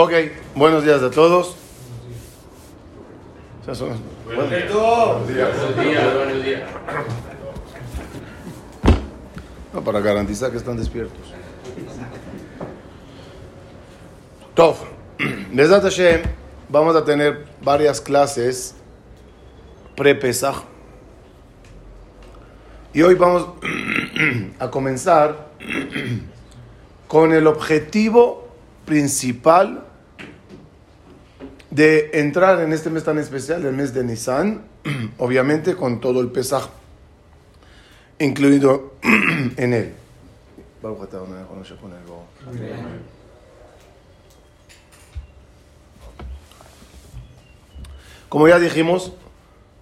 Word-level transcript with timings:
Ok, 0.00 0.12
buenos 0.54 0.84
días 0.84 1.02
a 1.02 1.10
todos. 1.10 1.56
Buenos 3.66 4.48
días. 4.48 4.72
Buenos 4.72 5.28
días. 5.28 5.48
Buenos 5.58 5.84
días, 5.84 6.14
buenos 6.14 6.44
días. 6.44 6.62
No, 9.72 9.82
para 9.82 9.98
garantizar 9.98 10.52
que 10.52 10.58
están 10.58 10.76
despiertos. 10.76 11.18
Tov, 14.54 14.76
Besat 15.52 15.82
Hashem, 15.82 16.22
vamos 16.68 16.94
a 16.94 17.04
tener 17.04 17.46
varias 17.60 18.00
clases 18.00 18.76
pre-Pesach. 19.96 20.62
Y 22.94 23.02
hoy 23.02 23.16
vamos 23.16 23.48
a 24.60 24.70
comenzar 24.70 25.48
con 27.08 27.32
el 27.32 27.48
objetivo 27.48 28.46
principal 28.86 29.86
de 31.70 32.10
entrar 32.14 32.60
en 32.60 32.72
este 32.72 32.90
mes 32.90 33.04
tan 33.04 33.18
especial, 33.18 33.64
el 33.64 33.74
mes 33.74 33.92
de 33.92 34.04
Nisan, 34.04 34.64
obviamente 35.18 35.74
con 35.74 36.00
todo 36.00 36.20
el 36.20 36.28
Pesach 36.28 36.68
incluido 38.18 38.94
en 39.02 39.74
él. 39.74 39.94
Como 48.28 48.48
ya 48.48 48.58
dijimos, 48.58 49.12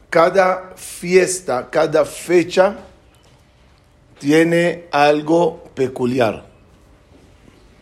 cada 0.09 0.75
fiesta, 0.77 1.69
cada 1.71 2.05
fecha 2.05 2.77
tiene 4.19 4.87
algo 4.93 5.65
peculiar. 5.75 6.47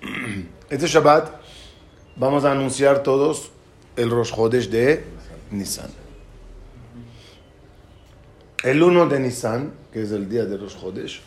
Este 0.70 0.86
Shabbat 0.88 1.30
vamos 2.16 2.45
a 2.45 2.50
anunciar 2.50 3.02
todos 3.02 3.52
el 3.96 4.10
Rosh 4.10 4.34
Chodesh 4.34 4.68
de 4.68 5.04
Nisan. 5.50 5.90
El 8.62 8.82
1 8.82 9.06
de 9.06 9.20
Nisan, 9.20 9.73
que 9.92 10.02
es 10.02 10.10
el 10.10 10.28
día 10.28 10.45
de 10.45 10.56
Rosh 10.56 10.80
Chodesh, 10.80 11.20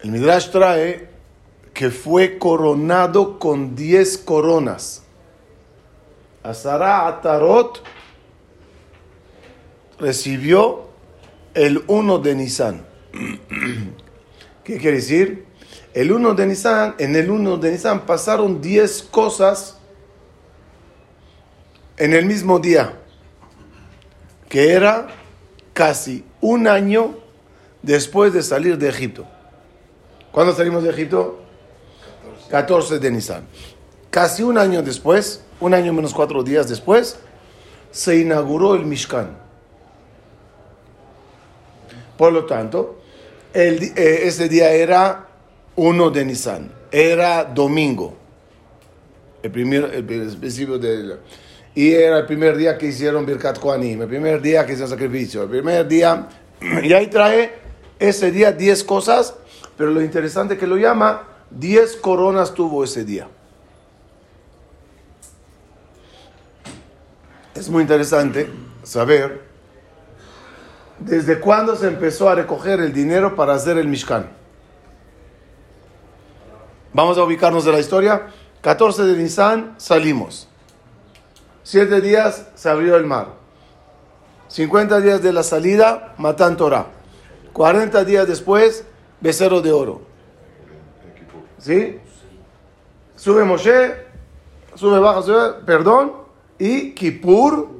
el 0.00 0.10
Midrash 0.10 0.50
trae 0.50 1.08
que 1.72 1.90
fue 1.90 2.38
coronado 2.38 3.38
con 3.38 3.74
10 3.74 4.18
coronas. 4.18 5.02
Asara 6.42 7.06
Atarot 7.06 7.82
recibió 9.98 10.88
el 11.54 11.82
1 11.86 12.18
de 12.18 12.34
Nisan. 12.34 12.84
¿Qué 14.64 14.78
quiere 14.78 14.96
decir? 14.96 15.46
El 15.94 16.12
1 16.12 16.34
de 16.34 16.46
Nisan, 16.46 16.94
en 16.98 17.16
el 17.16 17.30
1 17.30 17.56
de 17.58 17.72
Nisan 17.72 18.04
pasaron 18.06 18.60
10 18.60 19.04
cosas 19.04 19.78
en 21.96 22.14
el 22.14 22.26
mismo 22.26 22.58
día, 22.58 22.98
que 24.48 24.72
era 24.72 25.08
casi 25.72 26.24
un 26.40 26.68
año 26.68 27.14
después 27.82 28.32
de 28.32 28.42
salir 28.42 28.78
de 28.78 28.88
Egipto. 28.88 29.26
¿Cuándo 30.30 30.54
salimos 30.54 30.82
de 30.82 30.90
Egipto? 30.90 31.40
14 32.50 32.98
de 32.98 33.10
Nisan. 33.10 33.46
Casi 34.10 34.42
un 34.42 34.58
año 34.58 34.82
después, 34.82 35.42
un 35.60 35.74
año 35.74 35.92
menos 35.92 36.12
cuatro 36.12 36.42
días 36.42 36.68
después, 36.68 37.18
se 37.90 38.18
inauguró 38.18 38.74
el 38.74 38.84
Mishkan. 38.84 39.36
Por 42.16 42.32
lo 42.32 42.44
tanto, 42.44 43.00
eh, 43.54 43.92
ese 44.24 44.48
día 44.48 44.70
era 44.70 45.28
1 45.76 46.10
de 46.10 46.24
Nisan, 46.24 46.72
era 46.90 47.44
domingo, 47.44 48.14
el, 49.42 49.54
el 49.56 50.04
principio 50.04 50.78
del... 50.78 51.18
Y 51.74 51.92
era 51.92 52.18
el 52.18 52.26
primer 52.26 52.56
día 52.56 52.76
que 52.76 52.86
hicieron 52.86 53.24
Birkat 53.24 53.58
Kohanim, 53.58 54.02
el 54.02 54.08
primer 54.08 54.42
día 54.42 54.66
que 54.66 54.72
hicieron 54.72 54.90
sacrificio, 54.90 55.42
el 55.42 55.48
primer 55.48 55.86
día... 55.88 56.28
Y 56.82 56.92
ahí 56.92 57.08
trae 57.08 57.54
ese 57.98 58.30
día 58.30 58.52
10 58.52 58.84
cosas, 58.84 59.34
pero 59.76 59.90
lo 59.90 60.02
interesante 60.02 60.56
que 60.58 60.66
lo 60.66 60.76
llama, 60.76 61.22
10 61.50 61.96
coronas 61.96 62.54
tuvo 62.54 62.84
ese 62.84 63.04
día. 63.04 63.28
Es 67.54 67.68
muy 67.68 67.82
interesante 67.82 68.48
saber 68.82 69.42
desde 70.98 71.40
cuándo 71.40 71.76
se 71.76 71.88
empezó 71.88 72.28
a 72.28 72.34
recoger 72.34 72.80
el 72.80 72.92
dinero 72.92 73.34
para 73.34 73.54
hacer 73.54 73.78
el 73.78 73.88
Mishkan. 73.88 74.30
Vamos 76.92 77.18
a 77.18 77.24
ubicarnos 77.24 77.64
de 77.64 77.72
la 77.72 77.80
historia. 77.80 78.28
14 78.60 79.04
de 79.04 79.16
Nisan 79.16 79.74
salimos. 79.78 80.48
Siete 81.62 82.00
días 82.00 82.48
se 82.54 82.68
abrió 82.68 82.96
el 82.96 83.06
mar. 83.06 83.28
50 84.48 85.00
días 85.00 85.22
de 85.22 85.32
la 85.32 85.42
salida, 85.42 86.14
Matan 86.18 86.56
Torah. 86.56 86.86
40 87.52 88.04
días 88.04 88.26
después, 88.26 88.84
becerro 89.20 89.62
de 89.62 89.72
oro. 89.72 90.02
¿Sí? 91.58 91.98
Sube 93.14 93.44
Moshe, 93.44 93.94
sube, 94.74 94.98
baja, 94.98 95.22
sube, 95.22 95.64
perdón. 95.64 96.12
Y 96.58 96.90
Kippur, 96.92 97.70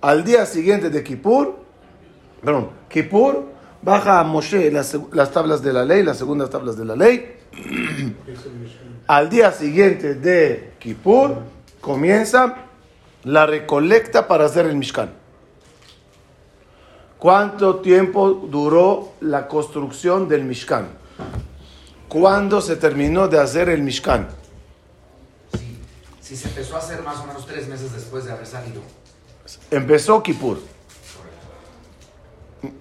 al 0.00 0.22
día 0.22 0.46
siguiente 0.46 0.90
de 0.90 1.02
Kippur, 1.02 1.56
perdón, 2.42 2.70
Kippur, 2.88 3.46
baja 3.82 4.22
Moshe 4.24 4.70
las, 4.70 4.96
las 5.12 5.32
tablas 5.32 5.62
de 5.62 5.72
la 5.72 5.84
ley, 5.84 6.02
las 6.02 6.18
segundas 6.18 6.50
tablas 6.50 6.76
de 6.76 6.84
la 6.84 6.96
ley. 6.96 7.36
Al 9.06 9.30
día 9.30 9.52
siguiente 9.52 10.16
de 10.16 10.74
Kippur 10.80 11.36
comienza 11.86 12.56
la 13.22 13.46
recolecta 13.46 14.26
para 14.26 14.46
hacer 14.46 14.66
el 14.66 14.74
Mishkan. 14.74 15.12
¿Cuánto 17.16 17.76
tiempo 17.76 18.28
duró 18.50 19.12
la 19.20 19.46
construcción 19.46 20.28
del 20.28 20.42
Mishkan? 20.42 20.88
¿Cuándo 22.08 22.60
se 22.60 22.74
terminó 22.74 23.28
de 23.28 23.38
hacer 23.38 23.68
el 23.68 23.84
Mishkan? 23.84 24.26
Sí. 25.56 25.78
Si 26.20 26.36
se 26.36 26.48
empezó 26.48 26.74
a 26.74 26.80
hacer 26.80 27.02
más 27.02 27.20
o 27.20 27.26
menos 27.26 27.46
tres 27.46 27.68
meses 27.68 27.92
después 27.92 28.24
de 28.24 28.32
haber 28.32 28.48
salido. 28.48 28.82
Empezó 29.70 30.24
Kippur. 30.24 30.58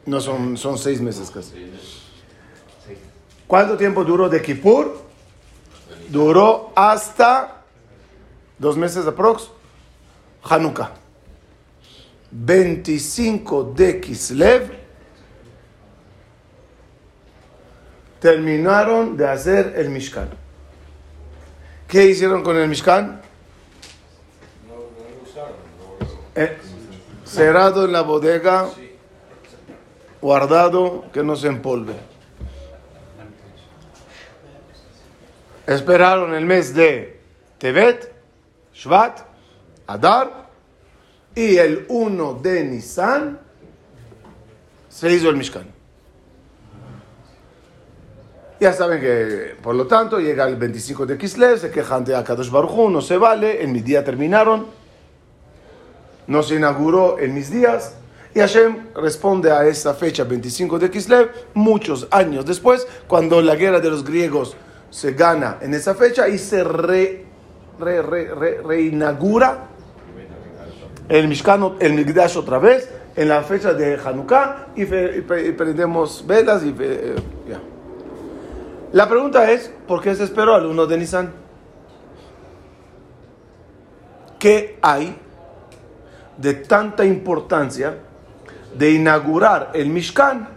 No 0.08 0.20
son, 0.20 0.58
son 0.58 0.80
seis 0.80 1.00
meses 1.00 1.30
casi. 1.30 1.72
¿Cuánto 3.46 3.78
tiempo 3.78 4.04
duró 4.04 4.30
de 4.30 4.42
Kippur? 4.42 5.00
Duró 6.10 6.74
hasta 6.76 7.55
dos 8.58 8.78
meses 8.78 9.06
aprox. 9.08 9.50
Hanukkah. 10.44 10.92
25 12.32 13.74
de 13.76 14.02
Kislev. 14.02 14.72
Terminaron 18.20 19.16
de 19.16 19.28
hacer 19.28 19.74
el 19.78 19.90
Mishkan. 19.90 20.30
¿Qué 21.88 22.06
hicieron 22.06 22.44
con 22.44 22.58
el 22.58 22.68
Mishkan? 22.68 23.22
Eh, 26.34 26.58
cerrado 27.24 27.86
en 27.86 27.92
la 27.92 28.02
bodega, 28.02 28.70
guardado, 30.22 31.06
que 31.14 31.24
no 31.24 31.36
se 31.36 31.48
empolve. 31.48 31.94
Esperaron 35.68 36.34
el 36.34 36.46
mes 36.46 36.74
de 36.76 37.22
Tevet, 37.58 38.15
Shvat, 38.76 39.20
Adar, 39.88 40.50
y 41.34 41.58
el 41.58 41.86
1 41.88 42.40
de 42.42 42.64
Nisan 42.66 43.40
se 44.90 45.12
hizo 45.12 45.30
el 45.30 45.38
Mishkan. 45.38 45.68
Ya 48.60 48.74
saben 48.74 49.02
que, 49.02 49.56
por 49.62 49.76
lo 49.76 49.86
tanto, 49.86 50.20
llega 50.20 50.48
el 50.48 50.56
25 50.56 51.06
de 51.06 51.18
Kislev, 51.18 51.60
se 51.60 51.72
quejan 51.72 52.06
de 52.06 52.16
Akadosh 52.16 52.50
Baruj 52.50 52.90
no 52.90 53.02
se 53.02 53.18
vale, 53.18 53.62
en 53.62 53.72
mis 53.72 53.84
días 53.84 54.06
terminaron, 54.06 54.68
no 56.28 56.42
se 56.42 56.56
inauguró 56.56 57.20
en 57.20 57.34
mis 57.34 57.52
días, 57.52 57.96
y 58.34 58.40
Hashem 58.40 58.94
responde 58.96 59.52
a 59.52 59.66
esa 59.68 59.94
fecha, 59.94 60.24
25 60.24 60.80
de 60.80 60.90
Kislev, 60.90 61.32
muchos 61.54 62.08
años 62.12 62.46
después, 62.46 62.88
cuando 63.08 63.42
la 63.42 63.56
guerra 63.56 63.80
de 63.82 63.90
los 63.90 64.04
griegos 64.06 64.56
se 64.90 65.12
gana 65.12 65.58
en 65.62 65.74
esa 65.74 65.94
fecha 65.94 66.30
y 66.30 66.38
se 66.38 66.64
re, 66.64 67.25
re- 67.80 68.02
re- 68.02 68.34
re- 68.34 68.62
reinaugura 68.64 69.68
el 71.10 71.28
Mishkan, 71.28 71.76
el 71.80 71.94
Migdash 71.94 72.38
otra 72.38 72.58
vez, 72.58 72.90
en 73.16 73.30
la 73.30 73.44
fecha 73.44 73.74
de 73.74 73.98
Hanukkah, 74.04 74.68
y, 74.76 74.86
prendemos 74.86 76.26
velas 76.26 76.64
y... 76.64 76.76
eh. 76.80 77.16
La 78.92 79.08
pregunta 79.10 79.52
es, 79.52 79.72
¿por 79.88 80.02
qué 80.02 80.16
se 80.16 80.24
esperó 80.24 80.56
al 80.56 80.66
1 80.66 80.86
de 80.86 80.98
Nisan? 80.98 81.32
¿Qué 84.40 84.80
hay 84.82 85.18
de 86.38 86.54
tanta 86.54 87.04
importancia 87.06 87.98
de 88.78 88.92
inaugurar 88.92 89.72
el 89.74 89.90
Mishkan 89.90 90.48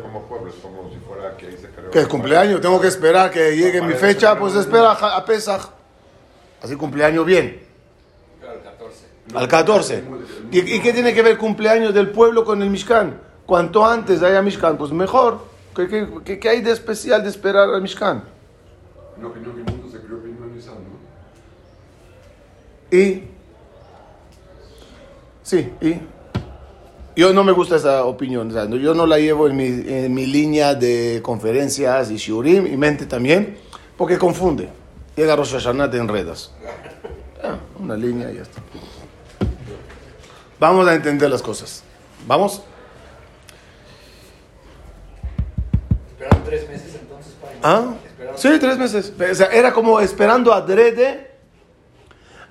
como 0.01 0.21
pueblo, 0.23 0.49
es 0.49 0.55
como 0.55 0.89
si 0.89 0.97
fuera 0.97 1.35
que 1.37 1.47
ahí 1.47 1.57
se 1.57 1.69
creó. 1.69 1.91
¿Qué 1.91 1.99
es 1.99 2.07
cumpleaños? 2.07 2.61
Tengo 2.61 2.79
que 2.79 2.87
esperar 2.87 3.31
que 3.31 3.55
llegue 3.55 3.81
mi 3.81 3.93
fecha, 3.93 4.37
pues 4.37 4.55
espera 4.55 4.91
a 4.91 5.17
a 5.17 5.25
Pesach. 5.25 5.69
Así 6.61 6.75
cumpleaños 6.75 7.25
bien. 7.25 7.59
Pero 8.39 8.53
el 8.53 8.59
14. 8.61 9.05
Al 9.35 9.47
14. 9.47 10.03
¿Y, 10.51 10.59
y 10.75 10.79
qué 10.81 10.93
tiene 10.93 11.13
que 11.13 11.21
ver 11.21 11.37
cumpleaños 11.37 11.93
del 11.93 12.09
pueblo 12.11 12.43
con 12.43 12.61
el 12.61 12.69
Mishkan? 12.69 13.19
Cuanto 13.45 13.85
antes 13.85 14.21
haya 14.21 14.41
Mishkan, 14.41 14.77
pues 14.77 14.91
mejor. 14.91 15.45
¿Qué, 15.75 15.87
qué- 15.87 16.07
qué- 16.25 16.39
qué 16.39 16.49
hay 16.49 16.61
de 16.61 16.71
especial 16.71 17.23
de 17.23 17.29
esperar 17.29 17.69
al 17.69 17.81
Mishkan? 17.81 18.23
Una 19.17 19.27
opinión 19.27 19.55
que 19.55 19.61
el 19.61 19.65
mundo 19.65 19.89
se 19.89 19.99
creó 19.99 20.19
¿no? 22.91 22.97
Y. 22.97 23.30
Sí, 25.51 25.69
y. 25.81 25.99
Yo 27.13 27.33
no 27.33 27.43
me 27.43 27.51
gusta 27.51 27.75
esa 27.75 28.05
opinión. 28.05 28.47
o 28.47 28.53
sea, 28.53 28.69
yo 28.69 28.93
no 28.93 29.05
la 29.05 29.19
llevo 29.19 29.49
en 29.49 29.57
mi, 29.57 29.65
en 29.65 30.13
mi 30.13 30.25
línea 30.25 30.75
de 30.75 31.19
conferencias 31.21 32.09
y 32.09 32.15
shiurim 32.15 32.67
y 32.67 32.77
mente 32.77 33.05
también, 33.05 33.57
porque 33.97 34.17
confunde. 34.17 34.69
Llega 35.13 35.35
Rosh 35.35 35.51
Hashanah, 35.51 35.91
te 35.91 35.97
enredas. 35.97 36.53
Ah, 37.43 37.57
una 37.77 37.97
línea 37.97 38.31
y 38.31 38.35
ya 38.35 38.43
está. 38.43 38.61
Vamos 40.57 40.87
a 40.87 40.95
entender 40.95 41.29
las 41.29 41.41
cosas. 41.41 41.83
¿Vamos? 42.25 42.63
Esperaron 46.11 46.43
tres 46.45 46.69
meses 46.69 46.95
entonces 46.95 47.33
para. 47.41 47.55
¿Ah? 47.61 47.93
Esperaron 48.05 48.37
Sí, 48.37 48.49
tres 48.57 48.77
meses. 48.77 49.13
O 49.19 49.35
sea, 49.35 49.47
era 49.47 49.73
como 49.73 49.99
esperando 49.99 50.53
adrede 50.53 51.29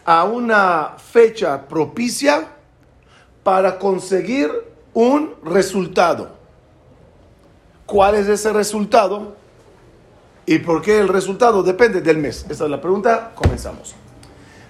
a 0.05 0.25
una 0.25 0.97
fecha 0.99 1.67
propicia 1.67 2.60
para 3.43 3.79
conseguir 3.79 4.51
un 4.93 5.35
resultado. 5.45 6.31
¿Cuál 7.87 8.15
es 8.15 8.29
ese 8.29 8.53
resultado? 8.53 9.35
¿Y 10.47 10.59
por 10.59 10.83
qué 10.83 10.99
el 10.99 11.09
resultado 11.09 11.63
depende 11.63 12.01
del 12.01 12.19
mes? 12.19 12.47
Esa 12.49 12.65
es 12.65 12.71
la 12.71 12.81
pregunta. 12.81 13.33
Comenzamos. 13.35 13.95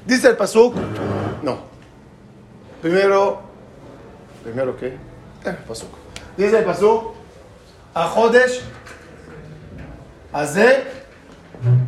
Dice 0.06 0.28
el 0.28 0.36
Pasuk. 0.36 0.74
No. 1.42 1.58
Primero. 2.80 3.40
¿Primero 4.42 4.76
qué? 4.76 4.96
Eh, 5.44 5.56
Pasuk. 5.66 5.90
Dice 6.36 6.58
el 6.58 6.64
Pasuk. 6.64 7.14
A 7.94 8.08
Hodesh. 8.08 8.62
Aze. 10.32 10.84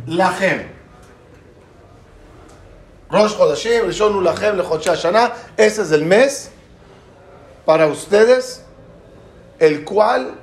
Lachem. 0.07 0.67
Rosh 3.09 3.35
Hodashim. 3.37 3.85
Rishonu 3.87 4.21
Lachem. 4.21 4.57
Lechoche 4.57 4.95
Shana. 4.95 5.31
Ese 5.57 5.81
es 5.81 5.91
el 5.91 6.05
mes 6.05 6.52
para 7.65 7.87
ustedes, 7.87 8.63
el 9.59 9.85
cual 9.85 10.35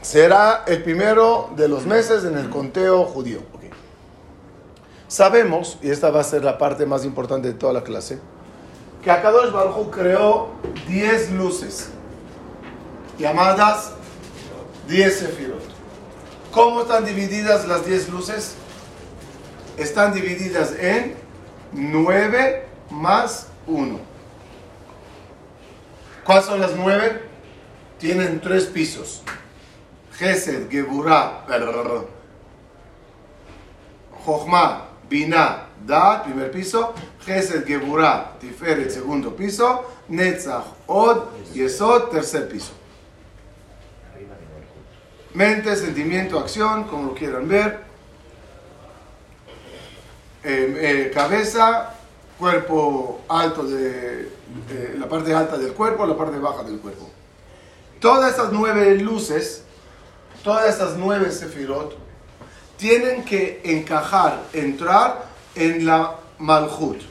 será 0.00 0.64
el 0.66 0.82
primero 0.82 1.50
de 1.56 1.68
los 1.68 1.86
meses 1.86 2.24
en 2.24 2.36
el 2.36 2.50
conteo 2.50 3.04
judío. 3.04 3.40
Ok. 3.52 3.62
Sabemos, 5.08 5.78
y 5.82 5.90
esta 5.90 6.10
va 6.10 6.20
a 6.20 6.24
ser 6.24 6.44
la 6.44 6.58
parte 6.58 6.86
más 6.86 7.04
importante 7.04 7.48
de 7.48 7.54
toda 7.54 7.72
la 7.72 7.84
clase, 7.84 8.18
que 9.02 9.10
Akadosh 9.10 9.52
Baruj 9.52 9.90
creó 9.90 10.50
10 10.88 11.32
luces, 11.32 11.90
llamadas 13.18 13.92
10 14.88 15.18
sefirot. 15.18 15.62
¿Cómo 16.52 16.82
están 16.82 17.04
divididas 17.04 17.66
las 17.66 17.84
10 17.86 18.08
luces? 18.10 18.54
Están 19.76 20.12
divididas 20.12 20.72
en 20.78 21.14
9 21.72 22.66
más 22.90 23.48
1. 23.66 24.11
¿Cuáles 26.24 26.44
son 26.44 26.60
las 26.60 26.74
9? 26.76 27.20
Tienen 27.98 28.40
tres 28.40 28.66
pisos. 28.66 29.22
Gesed, 30.12 30.70
Geburah, 30.70 31.46
Jochma, 34.24 34.88
Binah, 35.08 35.68
Da, 35.84 36.22
primer 36.22 36.50
piso. 36.50 36.94
Gesed, 37.24 37.66
Geburah, 37.66 38.38
Tiferet, 38.38 38.90
segundo 38.90 39.34
piso. 39.34 39.84
Netzach, 40.08 40.64
Od, 40.86 41.28
Yesod, 41.54 42.10
tercer 42.10 42.48
piso. 42.48 42.72
Mente, 45.34 45.74
sentimiento, 45.76 46.38
acción, 46.38 46.84
como 46.84 47.08
lo 47.08 47.14
quieran 47.14 47.48
ver. 47.48 47.80
Eh, 50.44 51.06
eh, 51.06 51.10
cabeza, 51.12 51.94
cuerpo 52.42 53.20
alto 53.28 53.62
de 53.62 54.28
la 54.98 55.08
parte 55.08 55.32
alta 55.32 55.56
del 55.56 55.74
cuerpo, 55.74 56.04
la 56.04 56.16
parte 56.16 56.38
baja 56.38 56.64
del 56.64 56.80
cuerpo. 56.80 57.08
Todas 58.00 58.32
estas 58.32 58.50
nueve 58.50 58.96
luces, 58.96 59.62
todas 60.42 60.68
estas 60.68 60.96
nueve 60.96 61.30
sefirot, 61.30 61.96
tienen 62.76 63.24
que 63.24 63.60
encajar, 63.62 64.42
entrar 64.52 65.26
en 65.54 65.86
la 65.86 66.16
Malhut. 66.38 67.02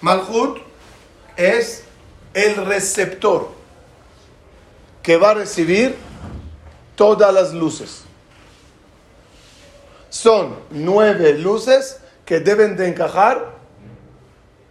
Malhut 0.00 0.58
es 1.36 1.84
el 2.34 2.56
receptor 2.66 3.48
que 5.04 5.16
va 5.16 5.30
a 5.30 5.34
recibir 5.34 5.94
todas 6.96 7.32
las 7.32 7.54
luces. 7.54 8.02
Son 10.10 10.56
nueve 10.70 11.34
luces 11.34 12.00
que 12.26 12.40
deben 12.40 12.76
de 12.76 12.88
encajar 12.88 13.54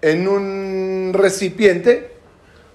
en 0.02 0.28
un 0.28 1.12
recipiente 1.14 2.14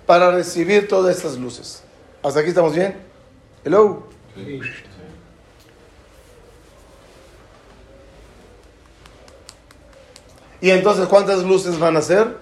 para 0.07 0.33
recibir 0.33 0.89
todas 0.89 1.17
estas 1.17 1.37
luces. 1.37 1.85
¿Hasta 2.23 2.41
aquí 2.41 2.49
estamos 2.49 2.75
bien? 2.75 2.97
Hello. 3.63 4.09
¿Y 10.63 10.71
entonces 10.71 11.07
cuántas 11.07 11.45
luces 11.45 11.79
van 11.79 11.97
a 11.97 12.03
ser? 12.03 12.39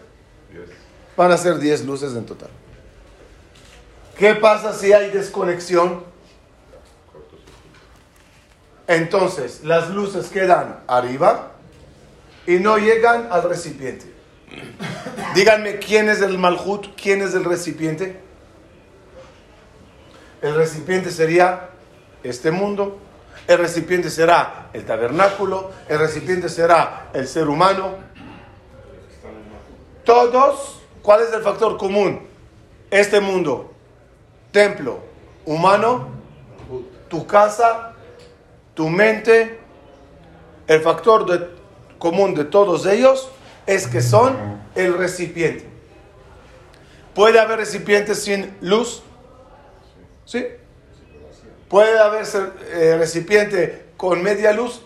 Van 1.16 1.32
a 1.32 1.36
ser 1.36 1.58
10 1.58 1.84
luces 1.84 2.14
en 2.14 2.24
total. 2.24 2.50
¿Qué 4.16 4.34
pasa 4.36 4.72
si 4.72 4.92
hay 4.92 5.10
desconexión? 5.10 6.04
Entonces, 8.86 9.64
las 9.64 9.90
luces 9.90 10.28
quedan 10.28 10.80
arriba 10.86 11.57
y 12.48 12.58
no 12.60 12.78
llegan 12.78 13.28
al 13.30 13.42
recipiente. 13.42 14.06
Díganme 15.34 15.78
quién 15.78 16.08
es 16.08 16.22
el 16.22 16.38
malhut, 16.38 16.86
quién 17.00 17.20
es 17.20 17.34
el 17.34 17.44
recipiente. 17.44 18.18
El 20.40 20.54
recipiente 20.54 21.10
sería 21.10 21.68
este 22.22 22.50
mundo, 22.50 22.98
el 23.46 23.58
recipiente 23.58 24.08
será 24.08 24.70
el 24.72 24.86
tabernáculo, 24.86 25.72
el 25.90 25.98
recipiente 25.98 26.48
será 26.48 27.10
el 27.12 27.28
ser 27.28 27.48
humano. 27.48 27.96
Todos, 30.04 30.80
¿cuál 31.02 31.20
es 31.20 31.32
el 31.34 31.42
factor 31.42 31.76
común? 31.76 32.26
Este 32.90 33.20
mundo, 33.20 33.74
templo 34.52 35.00
humano, 35.44 36.08
tu 37.10 37.26
casa, 37.26 37.92
tu 38.72 38.88
mente, 38.88 39.60
el 40.66 40.80
factor 40.80 41.26
de- 41.26 41.57
común 41.98 42.34
de 42.34 42.44
todos 42.44 42.86
ellos 42.86 43.28
es 43.66 43.86
que 43.86 44.00
son 44.00 44.36
el 44.74 44.96
recipiente. 44.96 45.66
¿Puede 47.14 47.40
haber 47.40 47.58
recipientes 47.58 48.22
sin 48.22 48.56
luz? 48.60 49.02
¿Sí? 50.24 50.46
¿Puede 51.68 51.98
haber 51.98 52.24
eh, 52.72 52.96
recipiente 52.98 53.86
con 53.96 54.22
media 54.22 54.52
luz? 54.52 54.82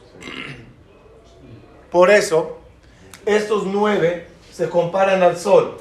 Por 1.91 2.11
eso, 2.11 2.59
estos 3.27 3.67
nueve 3.67 4.27
se 4.53 4.69
comparan 4.69 5.23
al 5.23 5.37
sol. 5.37 5.79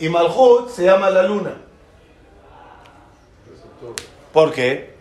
Y 0.00 0.08
Malhut 0.08 0.70
se 0.70 0.84
llama 0.84 1.10
la 1.10 1.22
luna. 1.22 1.54
¿Por 4.32 4.52
qué? 4.52 4.94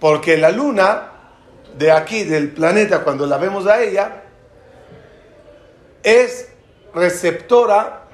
Porque 0.00 0.36
la 0.36 0.50
luna 0.50 1.12
de 1.78 1.92
aquí, 1.92 2.24
del 2.24 2.50
planeta, 2.50 3.02
cuando 3.02 3.26
la 3.26 3.36
vemos 3.36 3.66
a 3.66 3.82
ella, 3.82 4.22
es 6.02 6.48
receptora 6.94 8.04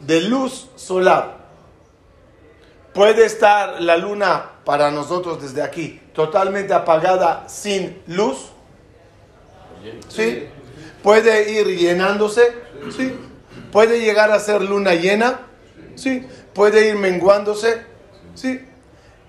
de 0.00 0.22
luz 0.22 0.70
solar. 0.76 1.42
Puede 2.94 3.24
estar 3.24 3.80
la 3.80 3.96
luna 3.96 4.50
para 4.64 4.90
nosotros 4.90 5.42
desde 5.42 5.62
aquí 5.62 6.00
totalmente 6.12 6.74
apagada 6.74 7.48
sin 7.48 8.02
luz. 8.06 8.50
¿Sí? 10.08 10.46
Puede 11.02 11.50
ir 11.52 11.66
llenándose. 11.78 12.54
¿Sí? 12.94 13.18
Puede 13.70 14.00
llegar 14.00 14.30
a 14.30 14.38
ser 14.38 14.62
luna 14.62 14.94
llena. 14.94 15.40
¿Sí? 15.94 16.26
Puede 16.54 16.88
ir 16.88 16.96
menguándose. 16.96 17.82
¿Sí? 18.34 18.64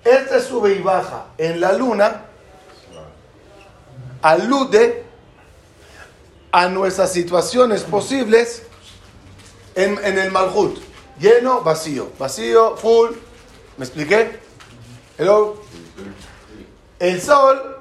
Este 0.03 0.41
sube 0.41 0.73
y 0.73 0.81
baja 0.81 1.27
en 1.37 1.61
la 1.61 1.73
luna 1.73 2.25
alude 4.23 5.03
a 6.51 6.67
nuestras 6.69 7.11
situaciones 7.11 7.83
posibles 7.83 8.63
en, 9.75 10.03
en 10.03 10.17
el 10.17 10.31
Malhut. 10.31 10.79
Lleno, 11.19 11.61
vacío. 11.61 12.09
Vacío, 12.17 12.77
full. 12.77 13.11
¿Me 13.77 13.85
expliqué? 13.85 14.39
Hello. 15.17 15.57
El 16.99 17.21
sol 17.21 17.77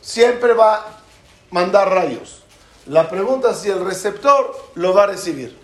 siempre 0.00 0.52
va 0.52 0.74
a 0.74 1.02
mandar 1.50 1.88
rayos. 1.88 2.42
La 2.86 3.08
pregunta 3.08 3.52
es 3.52 3.58
si 3.58 3.70
el 3.70 3.84
receptor 3.84 4.70
lo 4.74 4.92
va 4.92 5.04
a 5.04 5.06
recibir. 5.06 5.56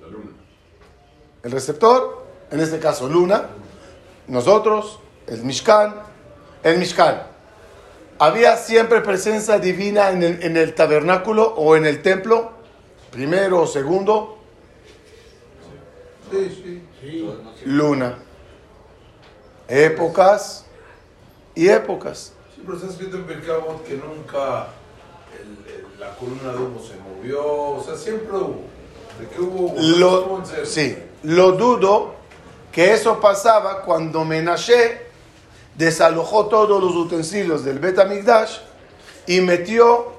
La 0.00 0.06
luna. 0.06 0.30
El 1.42 1.50
receptor, 1.50 2.26
en 2.50 2.60
este 2.60 2.78
caso 2.78 3.08
luna, 3.08 3.48
nosotros, 4.28 5.00
el 5.26 5.42
Mishkan, 5.42 6.13
el 6.64 6.78
Mishkan. 6.78 7.22
Había 8.18 8.56
siempre 8.56 9.00
presencia 9.00 9.58
divina 9.58 10.10
en 10.10 10.22
el, 10.22 10.42
en 10.42 10.56
el 10.56 10.74
tabernáculo 10.74 11.54
o 11.56 11.76
en 11.76 11.84
el 11.86 12.02
templo, 12.02 12.50
primero 13.10 13.62
o 13.62 13.66
segundo, 13.66 14.38
Sí, 16.30 16.82
sí. 17.00 17.28
luna. 17.66 18.18
Épocas 19.68 20.64
y 21.54 21.68
épocas. 21.68 22.32
Sí, 22.54 22.62
pero 22.64 22.76
está 22.76 22.88
escrito 22.90 23.16
en 23.18 23.24
Percabot 23.24 23.84
que 23.84 23.94
nunca 23.96 24.68
el- 25.38 25.72
el- 25.72 26.00
la 26.00 26.14
columna 26.16 26.52
de 26.52 26.58
humo 26.58 26.80
se 26.80 26.94
movió. 26.96 27.44
O 27.46 27.82
sea, 27.84 27.96
siempre 27.96 28.36
hubo. 28.36 28.62
De 29.18 29.28
que 29.28 29.40
hubo 29.40 29.74
Lo, 29.80 30.38
en 30.38 30.66
sí, 30.66 30.98
lo 31.22 31.52
dudo 31.52 32.14
que 32.72 32.92
eso 32.94 33.20
pasaba 33.20 33.82
cuando 33.82 34.24
Menashe 34.24 35.03
desalojó 35.76 36.46
todos 36.46 36.82
los 36.82 36.94
utensilios 36.94 37.64
del 37.64 37.78
Bet 37.78 37.98
Amigdash 37.98 38.58
y 39.26 39.40
metió 39.40 40.12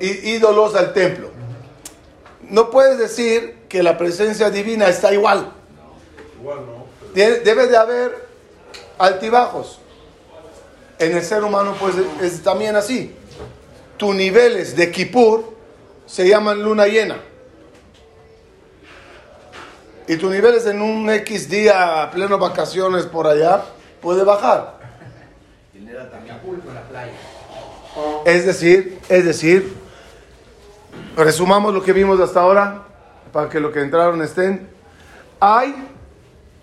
ídolos 0.00 0.74
al 0.74 0.92
templo. 0.92 1.30
No 2.48 2.70
puedes 2.70 2.98
decir 2.98 3.60
que 3.68 3.82
la 3.82 3.96
presencia 3.96 4.50
divina 4.50 4.88
está 4.88 5.12
igual. 5.12 5.52
Debe 7.14 7.66
de 7.66 7.76
haber 7.76 8.28
altibajos. 8.98 9.78
En 10.98 11.16
el 11.16 11.22
ser 11.22 11.44
humano 11.44 11.74
pues 11.78 11.94
es 12.20 12.42
también 12.42 12.76
así. 12.76 13.14
Tus 13.96 14.14
niveles 14.14 14.76
de 14.76 14.90
Kippur 14.90 15.54
se 16.06 16.28
llaman 16.28 16.62
luna 16.62 16.86
llena. 16.86 17.16
Y 20.08 20.16
tus 20.16 20.30
niveles 20.30 20.66
en 20.66 20.82
un 20.82 21.08
X 21.08 21.48
día, 21.48 22.10
pleno 22.12 22.36
vacaciones 22.36 23.06
por 23.06 23.28
allá, 23.28 23.64
puede 24.00 24.24
bajar. 24.24 24.78
Es 28.24 28.46
decir, 28.46 28.98
es 29.08 29.24
decir, 29.24 29.76
resumamos 31.16 31.74
lo 31.74 31.82
que 31.82 31.92
vimos 31.92 32.20
hasta 32.20 32.40
ahora, 32.40 32.82
para 33.32 33.48
que 33.48 33.60
lo 33.60 33.72
que 33.72 33.80
entraron 33.80 34.22
estén. 34.22 34.68
Hay 35.40 35.74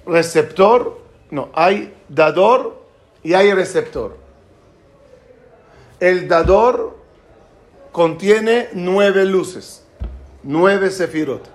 receptor, 0.05 0.99
no, 1.31 1.49
hay 1.53 1.93
dador 2.07 2.81
y 3.23 3.33
hay 3.33 3.53
receptor. 3.53 4.17
El 5.99 6.27
dador 6.27 6.97
contiene 7.91 8.69
nueve 8.73 9.25
luces, 9.25 9.83
nueve 10.43 10.91
sefirot. 10.91 11.49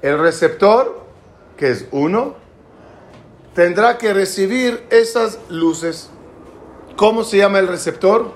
El 0.00 0.18
receptor, 0.18 1.00
que 1.56 1.70
es 1.70 1.86
uno, 1.90 2.36
tendrá 3.58 3.98
que 3.98 4.14
recibir 4.14 4.86
esas 4.88 5.40
luces. 5.48 6.10
¿Cómo 6.94 7.24
se 7.24 7.38
llama 7.38 7.58
el 7.58 7.66
receptor? 7.66 8.30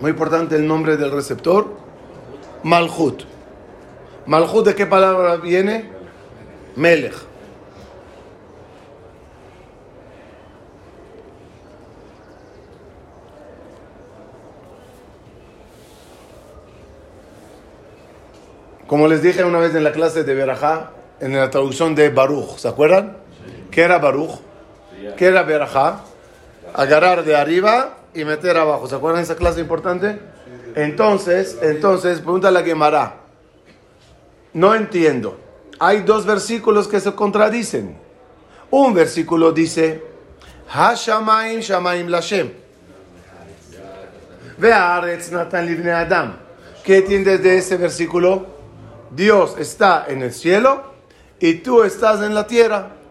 Muy 0.00 0.12
importante 0.12 0.56
el 0.56 0.66
nombre 0.66 0.96
del 0.96 1.10
receptor. 1.10 1.66
Malhut. 2.62 3.24
Malhut 4.24 4.64
de 4.64 4.74
qué 4.74 4.86
palabra 4.86 5.36
viene? 5.36 5.90
Melech. 6.76 7.12
Como 18.86 19.08
les 19.08 19.20
dije 19.20 19.44
una 19.44 19.58
vez 19.58 19.74
en 19.74 19.84
la 19.84 19.92
clase 19.92 20.24
de 20.24 20.34
Berajá, 20.34 20.92
en 21.20 21.36
la 21.36 21.50
traducción 21.50 21.94
de 21.94 22.08
Baruch, 22.08 22.56
¿se 22.56 22.68
acuerdan? 22.68 23.21
¿Qué 23.72 23.80
era 23.80 23.98
Baruch? 23.98 24.38
¿Qué 25.16 25.26
era 25.26 25.42
Berajá? 25.42 26.02
Agarrar 26.74 27.24
de 27.24 27.34
arriba 27.34 27.96
y 28.14 28.24
meter 28.24 28.58
abajo. 28.58 28.86
¿Se 28.86 28.94
acuerdan 28.94 29.20
de 29.20 29.24
esa 29.24 29.36
clase 29.36 29.60
importante? 29.60 30.20
Entonces, 30.76 31.58
entonces, 31.62 32.20
pregunta 32.20 32.50
la 32.50 32.62
Gemara. 32.62 33.14
No 34.52 34.74
entiendo. 34.74 35.38
Hay 35.78 36.02
dos 36.02 36.26
versículos 36.26 36.86
que 36.86 37.00
se 37.00 37.14
contradicen. 37.14 37.96
Un 38.70 38.92
versículo 38.92 39.52
dice, 39.52 40.04
Hashamaim 40.68 41.60
Shamaim 41.60 42.08
Lashem. 42.08 42.52
Ve'aretz 44.58 45.30
Natan 45.32 45.66
Livne 45.66 45.92
Adam. 45.92 46.36
¿Qué 46.84 46.98
entiendes 46.98 47.42
de 47.42 47.56
ese 47.56 47.78
versículo? 47.78 48.46
Dios 49.10 49.56
está 49.58 50.04
en 50.08 50.22
el 50.22 50.32
cielo 50.32 50.92
y 51.40 51.54
tú 51.54 51.82
estás 51.82 52.20
en 52.20 52.34
la 52.34 52.46
tierra. 52.46 53.01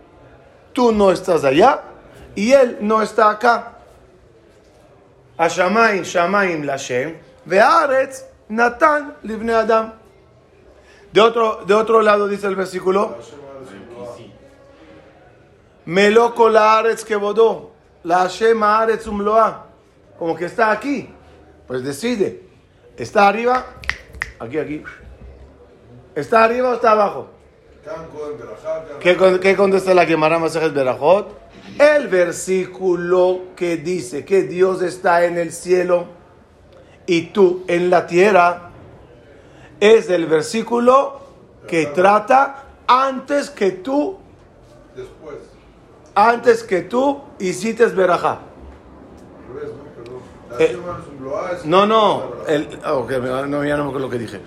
Tú 0.74 0.92
no 0.92 1.12
estás 1.12 1.44
allá 1.44 1.82
y 2.36 2.51
Él 2.54 2.78
no 2.82 3.01
está 3.01 3.30
acá. 3.30 3.74
Hashamayim 5.38 6.04
Shamaim 6.04 6.63
Lashem. 6.63 7.18
Ve'aretz 7.46 8.24
Natan 8.50 9.16
Livne 9.24 9.54
Adam. 9.54 9.94
De 11.12 11.20
otro, 11.20 11.66
de 11.66 11.74
otro 11.74 12.01
lado 12.01 12.28
dice 12.28 12.48
el 12.48 12.56
versículo. 12.56 13.18
Meloko 15.86 16.50
la 16.50 16.78
aretz 16.78 17.04
que 17.04 17.16
bodó. 17.16 17.72
La 18.04 18.20
Hashem 18.20 18.62
aretz 18.63 19.08
umloa. 19.08 19.66
Como 20.18 20.36
que 20.36 20.46
está 20.46 20.72
aquí. 20.72 21.10
Pues 21.68 21.84
decide. 21.84 22.44
¿Está 22.98 23.28
arriba? 23.28 23.66
Aquí, 24.40 24.58
aquí. 24.58 24.84
¿Está 26.16 26.44
arriba 26.44 26.70
o 26.70 26.74
está 26.75 26.92
abajo? 26.92 27.30
¿Qué, 29.00 29.40
qué 29.42 29.56
contesta 29.56 29.94
la 29.94 30.06
Gemara 30.06 30.38
Masejet 30.38 30.74
Berajot? 30.74 31.36
El 31.80 32.08
versículo 32.10 33.42
que 33.56 33.78
dice 33.78 34.24
que 34.24 34.44
Dios 34.44 34.82
está 34.82 35.26
en 35.26 35.38
el 35.38 35.52
cielo 35.52 36.06
y 37.08 37.28
tú 37.28 37.64
en 37.68 37.90
la 37.90 38.06
tierra 38.06 38.70
es 39.80 40.10
el 40.10 40.28
versículo 40.28 41.22
que 41.68 41.88
trata 41.88 42.66
antes 42.88 43.50
que 43.50 43.72
tú, 43.72 44.18
Después. 44.96 45.38
antes 46.14 46.64
que 46.64 46.82
tú 46.82 47.22
hiciste. 47.40 47.88
La 47.88 48.40
Eh, 50.60 50.78
No, 51.66 51.86
no, 51.86 52.24
el, 52.48 52.80
ah, 52.84 52.94
ok, 52.94 53.12
no, 53.48 53.66
ya 53.66 53.78
no 53.78 53.84
me 53.86 53.90
acuerdo 53.90 54.00
lo 54.00 54.10
que 54.10 54.20
dije. 54.20 54.40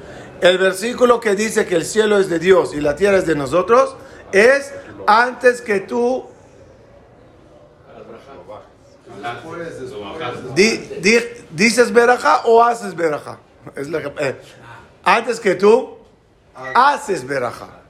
El 0.44 0.58
versículo 0.58 1.20
que 1.20 1.34
dice 1.34 1.64
que 1.64 1.74
el 1.74 1.86
cielo 1.86 2.18
es 2.18 2.28
de 2.28 2.38
Dios 2.38 2.74
y 2.74 2.80
la 2.82 2.94
tierra 2.96 3.16
es 3.16 3.26
de 3.26 3.34
nosotros 3.34 3.96
es 4.30 4.74
antes 5.06 5.62
que 5.62 5.80
tú 5.80 6.26
¿Dices 11.50 11.92
verajá 11.94 12.42
o 12.44 12.62
haces 12.62 12.94
que- 12.94 14.12
eh, 14.18 14.40
antes 15.02 15.40
que 15.40 15.54
tú 15.54 15.96
haces 16.74 17.26
verajá. 17.26 17.80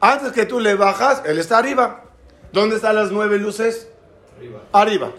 Antes 0.00 0.30
que 0.30 0.46
tú 0.46 0.60
le 0.60 0.76
bajas, 0.76 1.22
él 1.24 1.40
está 1.40 1.58
arriba. 1.58 2.04
¿Dónde 2.52 2.76
están 2.76 2.94
las 2.94 3.10
nueve 3.10 3.38
luces? 3.38 3.88
Arriba. 4.72 5.10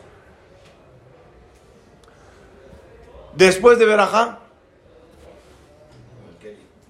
Después 3.34 3.80
de 3.80 3.86
verajá, 3.86 4.40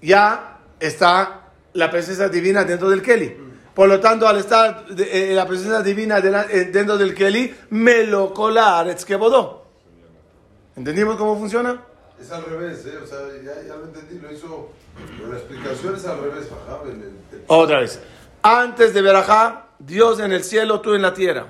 ya 0.00 0.58
está 0.78 1.42
la 1.74 1.90
presencia 1.90 2.28
divina 2.28 2.64
dentro 2.64 2.88
del 2.88 3.02
Keli. 3.02 3.44
Por 3.74 3.88
lo 3.88 4.00
tanto, 4.00 4.26
al 4.26 4.38
estar 4.38 4.86
de- 4.86 5.32
eh, 5.32 5.34
la 5.34 5.46
presencia 5.46 5.82
divina 5.82 6.20
de 6.20 6.30
la- 6.30 6.44
eh, 6.50 6.64
dentro 6.66 6.96
del 6.96 7.14
Keli, 7.14 7.54
me 7.70 8.04
lo 8.04 8.32
colar 8.32 8.94
que 8.96 9.16
bodó. 9.16 9.66
¿Entendimos 10.76 11.16
cómo 11.16 11.36
funciona? 11.38 11.82
Es 12.20 12.30
al 12.30 12.44
revés, 12.44 12.84
¿eh? 12.86 12.96
O 13.02 13.06
sea, 13.06 13.18
ya, 13.44 13.62
ya 13.68 13.76
lo 13.76 13.84
entendí, 13.84 14.18
lo 14.18 14.32
hizo. 14.32 14.70
Pero 15.18 15.30
la 15.30 15.38
explicación 15.38 15.94
es 15.96 16.06
al 16.06 16.20
revés, 16.22 16.48
Fajá. 16.48 16.82
el- 16.84 16.90
el- 17.02 17.44
Otra 17.48 17.80
vez. 17.80 18.00
Antes 18.42 18.94
de 18.94 19.02
verajá, 19.02 19.66
Dios 19.78 20.20
en 20.20 20.32
el 20.32 20.42
cielo, 20.42 20.80
tú 20.80 20.94
en 20.94 21.02
la 21.02 21.12
tierra. 21.12 21.48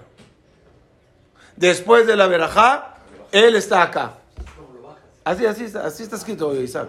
Después 1.55 2.07
de 2.07 2.17
la 2.17 2.27
verajá, 2.27 2.95
Él 3.33 3.55
está 3.57 3.83
acá. 3.83 4.15
Así, 5.25 5.47
así, 5.47 5.67
así 5.83 6.03
está 6.03 6.17
escrito, 6.17 6.55
Isaac. 6.55 6.89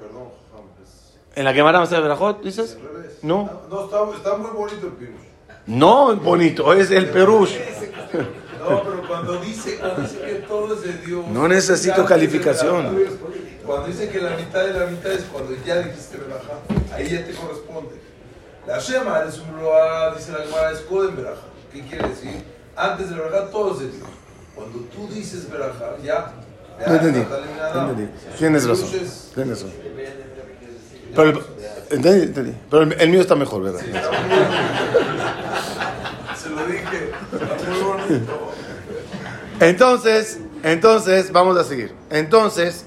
Perdón. 0.00 0.28
Es 0.82 1.36
¿En 1.36 1.44
la 1.44 1.52
quemara 1.52 1.86
de 1.86 2.00
verajot, 2.00 2.42
dices? 2.42 2.78
No. 3.22 3.50
No, 3.68 3.84
está, 3.84 4.16
está 4.16 4.36
muy 4.36 4.50
bonito 4.50 4.86
el 4.86 4.92
pirush. 4.94 5.30
No, 5.66 6.16
bonito, 6.16 6.72
es 6.72 6.90
el 6.90 7.10
perush. 7.10 7.54
No, 8.60 8.82
pero 8.82 9.06
cuando 9.06 9.40
dice, 9.40 9.78
cuando 9.78 10.02
dice 10.02 10.20
que 10.20 10.34
todo 10.46 10.74
es 10.74 10.82
de 10.82 10.92
Dios. 11.06 11.26
No 11.28 11.48
necesito 11.48 12.04
calificación. 12.04 12.98
Cuando 13.64 13.86
dice 13.86 14.08
que 14.08 14.20
la 14.20 14.36
mitad 14.36 14.64
de 14.64 14.72
la 14.72 14.86
mitad 14.86 15.12
es 15.12 15.24
cuando 15.24 15.54
ya 15.64 15.78
dijiste 15.78 16.18
Beraja, 16.18 16.94
ahí 16.94 17.08
ya 17.08 17.24
te 17.24 17.32
corresponde. 17.34 18.00
La 18.66 18.78
Shema 18.78 19.24
es 19.24 19.38
un 19.38 19.62
Loa, 19.62 20.14
dice 20.14 20.32
la 20.32 20.38
Gemara, 20.38 20.72
es 20.72 20.80
Koden 20.80 21.16
Beraja. 21.16 21.42
¿Qué 21.72 21.82
quiere 21.82 22.08
decir? 22.08 22.42
Antes 22.74 23.10
de 23.10 23.16
Beraja 23.16 23.50
todo 23.50 23.74
es 23.74 23.80
de 23.80 23.88
Dios. 23.88 24.08
Cuando 24.54 24.78
tú 24.94 25.08
dices 25.12 25.50
Beraja, 25.50 25.96
ya. 26.02 26.34
No 26.86 26.94
entendí. 26.94 27.20
no 27.74 27.90
entendí. 27.90 28.10
Tienes 28.38 28.66
razón. 28.66 28.88
Tienes 29.34 29.62
razón. 29.62 29.70
Pero 31.14 31.30
el, 31.30 31.38
entendí, 31.90 32.22
entendí. 32.22 32.54
Pero 32.70 32.82
el, 32.82 32.92
el 33.00 33.08
mío 33.10 33.20
está 33.20 33.34
mejor, 33.34 33.62
¿verdad? 33.62 33.80
Se 36.36 36.48
lo 36.48 36.66
dije, 36.66 37.10
está 37.32 37.70
muy 37.70 37.82
bonito. 37.82 38.52
Entonces, 39.60 40.40
entonces, 40.62 41.32
vamos 41.32 41.56
a 41.56 41.64
seguir. 41.64 41.92
Entonces, 42.10 42.84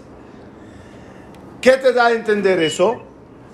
¿qué 1.61 1.73
te 1.73 1.93
da 1.93 2.07
a 2.07 2.11
entender 2.11 2.61
eso? 2.61 3.03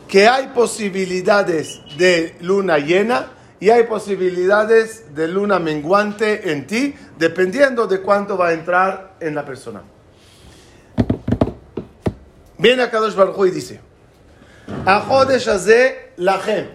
Que 0.07 0.27
hay 0.27 0.47
posibilidades 0.47 1.81
de 1.97 2.35
luna 2.41 2.77
llena 2.79 3.31
y 3.59 3.69
hay 3.69 3.83
posibilidades 3.83 5.13
de 5.13 5.27
luna 5.27 5.59
menguante 5.59 6.51
en 6.51 6.65
ti, 6.65 6.95
dependiendo 7.17 7.87
de 7.87 8.01
cuánto 8.01 8.37
va 8.37 8.49
a 8.49 8.53
entrar 8.53 9.15
en 9.19 9.35
la 9.35 9.45
persona. 9.45 9.81
Viene 12.59 12.83
a 12.83 12.91
Kadosh 12.91 13.15
Baruj 13.15 13.47
y 13.47 13.51
dice, 13.51 13.79
Ajodesh 14.85 15.47
Hazeh 15.47 16.11
Lachem. 16.17 16.67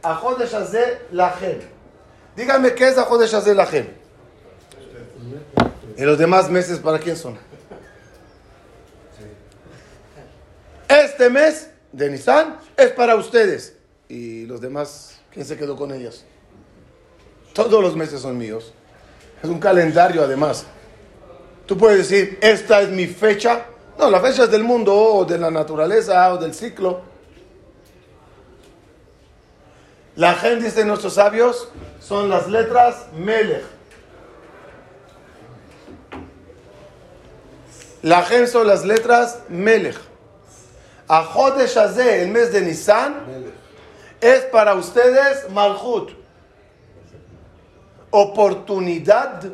Ajodesh 0.00 0.54
Hazeh 0.54 1.00
Lachem. 1.10 1.58
Díganme 2.36 2.74
qué 2.74 2.88
es 2.88 2.96
Ajodesh 2.96 3.34
Hazeh 3.34 3.52
Lachem. 3.52 3.88
¿Y 5.96 6.02
los 6.04 6.16
demás 6.16 6.48
meses 6.48 6.78
para 6.78 7.00
quién 7.00 7.16
son? 7.16 7.36
Este 10.88 11.28
mes 11.28 11.70
de 11.90 12.08
Nisan 12.08 12.58
es 12.76 12.92
para 12.92 13.16
ustedes. 13.16 13.74
¿Y 14.08 14.46
los 14.46 14.60
demás, 14.60 15.18
quién 15.32 15.44
se 15.44 15.56
quedó 15.56 15.74
con 15.76 15.90
ellos? 15.90 16.24
Todos 17.52 17.82
los 17.82 17.96
meses 17.96 18.20
son 18.20 18.38
míos. 18.38 18.72
Es 19.42 19.50
un 19.50 19.58
calendario 19.58 20.22
además. 20.22 20.66
Tú 21.66 21.76
puedes 21.76 21.98
decir, 21.98 22.38
esta 22.40 22.80
es 22.80 22.90
mi 22.90 23.08
fecha. 23.08 23.66
No, 24.02 24.10
la 24.10 24.18
fecha 24.18 24.42
es 24.42 24.50
del 24.50 24.64
mundo 24.64 24.92
o 24.92 25.24
de 25.24 25.38
la 25.38 25.48
naturaleza 25.48 26.32
o 26.32 26.36
del 26.36 26.52
ciclo. 26.52 27.02
La 30.16 30.34
gente, 30.34 30.64
dicen 30.64 30.88
nuestros 30.88 31.14
sabios, 31.14 31.68
son 32.00 32.28
las 32.28 32.48
letras 32.48 33.06
Melech. 33.16 33.62
La 38.02 38.24
gem 38.24 38.48
son 38.48 38.66
las 38.66 38.84
letras 38.84 39.38
Melech. 39.48 39.96
Ajodesh 41.06 41.78
Hazeh, 41.78 42.22
el 42.24 42.32
mes 42.32 42.52
de 42.52 42.60
Nisan, 42.62 43.22
es 44.20 44.40
para 44.46 44.74
ustedes 44.74 45.48
Malchut. 45.50 46.10
Oportunidad 48.10 49.44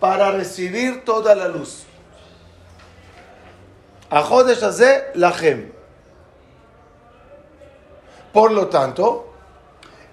para 0.00 0.32
recibir 0.32 1.04
toda 1.04 1.36
la 1.36 1.46
luz. 1.46 1.84
Ajodesh 4.10 4.62
Hazeh, 4.62 5.10
la 5.14 5.32
gem. 5.32 5.72
Por 8.32 8.52
lo 8.52 8.68
tanto, 8.68 9.32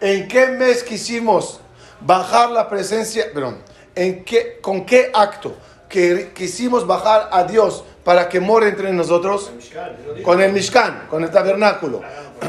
¿en 0.01 0.27
qué 0.27 0.47
mes 0.47 0.83
quisimos 0.83 1.59
bajar 2.01 2.51
la 2.51 2.69
presencia? 2.69 3.25
Perdón, 3.33 3.59
¿en 3.93 4.23
qué, 4.25 4.59
¿con 4.61 4.85
qué 4.85 5.11
acto 5.13 5.55
que 5.87 6.31
quisimos 6.33 6.85
bajar 6.85 7.29
a 7.31 7.43
Dios 7.43 7.83
para 8.03 8.27
que 8.27 8.39
more 8.39 8.67
entre 8.67 8.91
nosotros? 8.91 9.51
Con 10.23 10.41
el 10.41 10.51
Mishkan, 10.51 11.07
con 11.09 11.23
el 11.23 11.31
tabernáculo. 11.31 12.01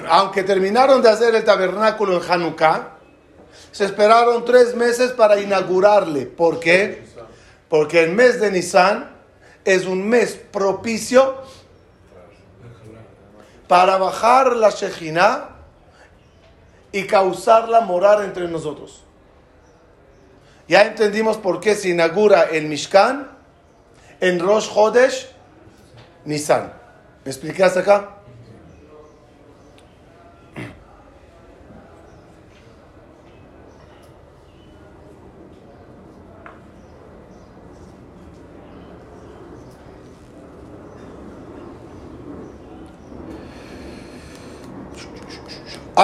Aunque 0.08 0.42
terminaron 0.42 1.02
de 1.02 1.10
hacer 1.10 1.34
el 1.34 1.44
tabernáculo 1.44 2.16
en 2.16 2.30
Hanukkah, 2.30 2.96
se 3.70 3.84
esperaron 3.84 4.44
tres 4.44 4.74
meses 4.74 5.12
para 5.12 5.38
inaugurarle. 5.38 6.26
¿Por 6.26 6.58
qué? 6.58 7.04
Porque 7.68 8.04
el 8.04 8.12
mes 8.12 8.40
de 8.40 8.50
Nisan 8.50 9.15
es 9.66 9.84
un 9.84 10.08
mes 10.08 10.34
propicio 10.52 11.42
para 13.68 13.98
bajar 13.98 14.54
la 14.54 14.70
Shejinah 14.70 15.56
y 16.92 17.04
causarla 17.04 17.80
morar 17.80 18.22
entre 18.22 18.46
nosotros. 18.46 19.02
Ya 20.68 20.82
entendimos 20.82 21.36
por 21.36 21.60
qué 21.60 21.74
se 21.74 21.90
inaugura 21.90 22.44
el 22.44 22.66
Mishkan 22.66 23.28
en 24.20 24.38
Rosh 24.38 24.72
Chodesh 24.72 25.28
Nisan. 26.24 26.72
¿Me 27.24 27.30
expliqué 27.30 27.64
hasta 27.64 27.80
acá? 27.80 28.15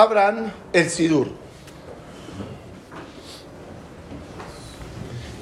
Abran 0.03 0.53
el 0.73 0.91
Sidur. 0.91 1.29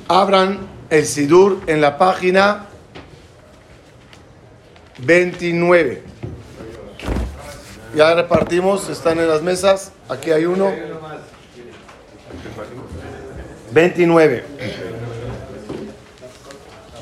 Abran 0.07 0.59
el 0.91 1.07
Sidur 1.07 1.63
en 1.67 1.81
la 1.81 1.97
página 1.97 2.67
29. 4.99 6.03
Ya 7.97 8.15
repartimos, 8.15 8.91
están 8.91 9.19
en 9.19 9.29
las 9.29 9.41
mesas. 9.41 9.93
Aquí 10.11 10.31
hay 10.31 10.45
uno. 10.45 10.71
29. 13.73 14.45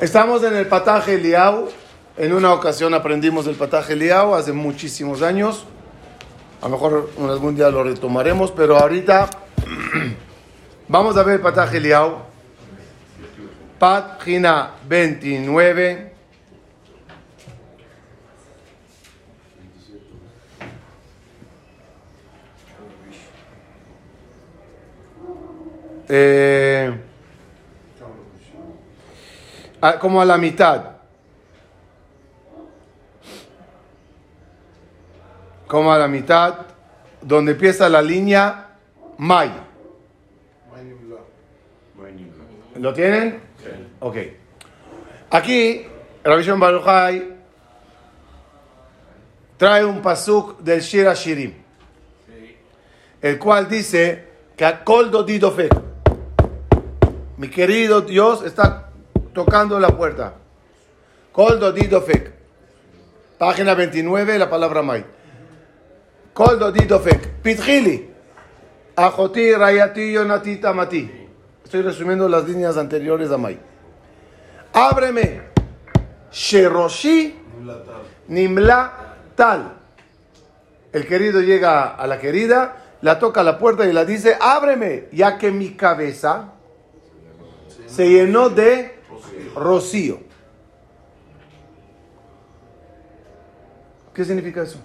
Estamos 0.00 0.44
en 0.44 0.54
el 0.54 0.68
pataje 0.68 1.18
Liao. 1.18 1.68
En 2.16 2.32
una 2.32 2.52
ocasión 2.52 2.94
aprendimos 2.94 3.48
el 3.48 3.56
pataje 3.56 3.96
Liao 3.96 4.36
hace 4.36 4.52
muchísimos 4.52 5.22
años. 5.22 5.66
A 6.60 6.64
lo 6.64 6.70
mejor 6.70 7.10
algún 7.18 7.54
día 7.54 7.70
lo 7.70 7.84
retomaremos, 7.84 8.50
pero 8.50 8.76
ahorita 8.76 9.30
vamos 10.88 11.16
a 11.16 11.22
ver 11.22 11.36
el 11.36 11.40
pataje 11.40 11.78
Liao. 11.78 12.26
Página 13.78 14.72
29. 14.88 16.12
Eh, 26.08 26.98
como 30.00 30.20
a 30.20 30.24
la 30.24 30.38
mitad. 30.38 30.97
Como 35.68 35.92
a 35.92 35.98
la 35.98 36.08
mitad, 36.08 36.66
donde 37.20 37.52
empieza 37.52 37.88
la 37.88 38.02
línea 38.02 38.76
May. 39.18 39.52
¿Lo 42.76 42.92
tienen? 42.92 43.40
Ok. 44.00 44.16
Aquí, 45.30 45.86
Rabbi 46.24 46.42
Shimon 46.42 46.60
Bar 46.60 46.72
Yochai 46.72 47.38
trae 49.56 49.84
un 49.84 50.00
pasuk 50.00 50.60
del 50.60 50.80
Shir 50.80 51.12
Shirim, 51.14 51.52
el 53.20 53.38
cual 53.38 53.68
dice 53.68 54.28
que 54.56 54.64
a 54.64 54.84
Koldo 54.84 55.24
Didofe, 55.24 55.68
mi 57.36 57.48
querido 57.48 58.00
Dios 58.00 58.44
está 58.44 58.88
tocando 59.34 59.78
la 59.78 59.88
puerta. 59.88 60.34
Koldo 61.32 61.72
Didofek, 61.72 62.32
página 63.38 63.74
29, 63.74 64.38
la 64.38 64.50
palabra 64.50 64.82
May. 64.82 65.04
Koldo 66.38 66.70
Didofek, 66.70 67.42
Pitjili, 67.42 68.08
Ajoti 68.94 69.56
Rayati 69.56 70.12
Yonati 70.12 70.60
Tamati. 70.60 71.10
Estoy 71.64 71.82
resumiendo 71.82 72.28
las 72.28 72.44
líneas 72.48 72.76
anteriores 72.76 73.32
a 73.32 73.36
May. 73.36 73.58
Ábreme, 74.72 75.40
Sheroshi 76.30 77.34
Nimla 78.28 79.16
Tal. 79.34 79.78
El 80.92 81.08
querido 81.08 81.40
llega 81.40 81.96
a 81.96 82.06
la 82.06 82.20
querida, 82.20 82.84
la 83.02 83.18
toca 83.18 83.40
a 83.40 83.44
la 83.44 83.58
puerta 83.58 83.84
y 83.86 83.92
la 83.92 84.04
dice, 84.04 84.36
ábreme, 84.40 85.08
ya 85.10 85.38
que 85.38 85.50
mi 85.50 85.74
cabeza 85.74 86.52
se 87.88 88.08
llenó 88.08 88.48
de 88.48 88.96
rocío. 89.56 90.20
¿Qué 94.14 94.24
significa 94.24 94.62
eso? 94.62 94.78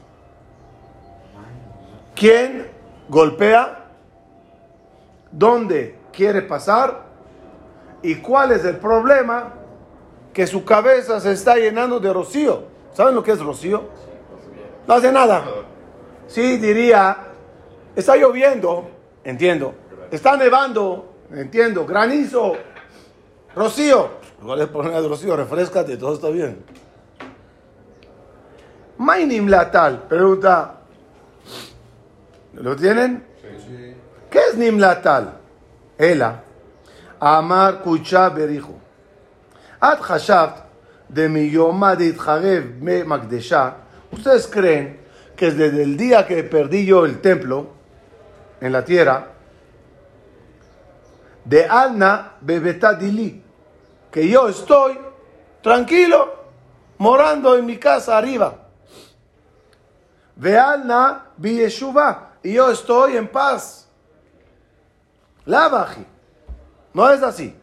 ¿Quién 2.16 2.68
golpea? 3.10 3.86
¿Dónde 5.32 5.98
quiere 6.12 6.42
pasar? 6.44 7.06
¿Y 8.02 8.16
cuál 8.16 8.52
es 8.52 8.64
el 8.66 8.78
problema? 8.78 9.54
Que 10.34 10.46
su 10.48 10.64
cabeza 10.64 11.20
se 11.20 11.32
está 11.32 11.56
llenando 11.56 12.00
de 12.00 12.12
rocío. 12.12 12.64
¿Saben 12.94 13.16
lo 13.16 13.24
que 13.24 13.32
es 13.32 13.40
rocío? 13.40 13.84
No 14.88 14.94
hace 14.94 15.12
nada. 15.12 15.44
Sí, 16.28 16.58
diría, 16.58 17.18
está 17.96 18.16
lloviendo, 18.16 18.90
entiendo. 19.24 19.74
Está 20.12 20.38
nevando, 20.38 21.14
entiendo. 21.32 21.86
Granizo, 21.86 22.54
rocío. 23.56 24.10
Igual 24.42 24.62
es 24.62 24.70
el 24.70 25.10
rocío, 25.10 25.36
refrescate, 25.36 25.98
todo 25.98 26.14
está 26.14 26.30
bien. 26.30 26.64
Mainim 28.98 29.48
latal, 29.48 30.04
pregunta. 30.04 30.83
¿Lo 32.54 32.76
tienen? 32.76 33.26
Sí. 33.42 33.96
¿Qué 34.30 34.40
es 34.50 34.56
Nimlatal? 34.56 35.38
Ela. 35.98 36.44
Amar 37.20 37.82
kucha 37.82 38.30
berijo. 38.30 38.80
Ad 39.80 40.00
hashabt 40.02 40.66
de 41.10 41.30
mi 41.30 41.50
yoma 41.50 41.96
de 41.96 42.14
me 42.80 43.04
magdesha. 43.04 43.76
¿Ustedes 44.12 44.48
creen 44.48 45.00
que 45.36 45.52
desde 45.52 45.84
el 45.84 45.98
día 45.98 46.26
que 46.26 46.44
perdí 46.44 46.86
yo 46.86 47.06
el 47.06 47.20
templo 47.22 47.68
en 48.62 48.72
la 48.72 48.86
tierra, 48.86 49.28
de 51.46 51.66
Alna 51.66 52.34
bebetadili, 52.42 53.44
que 54.12 54.28
yo 54.28 54.48
estoy 54.48 54.98
tranquilo 55.62 56.34
morando 56.98 57.56
en 57.56 57.66
mi 57.66 57.78
casa 57.78 58.18
arriba? 58.18 58.56
Vealna 60.36 61.26
biyeshuva. 61.38 62.33
Y 62.44 62.54
yo 62.54 62.70
estoy 62.70 63.16
en 63.16 63.28
paz. 63.28 63.88
Lavaji. 65.46 66.06
No 66.94 67.10
es 67.10 67.24
así. 67.24 67.56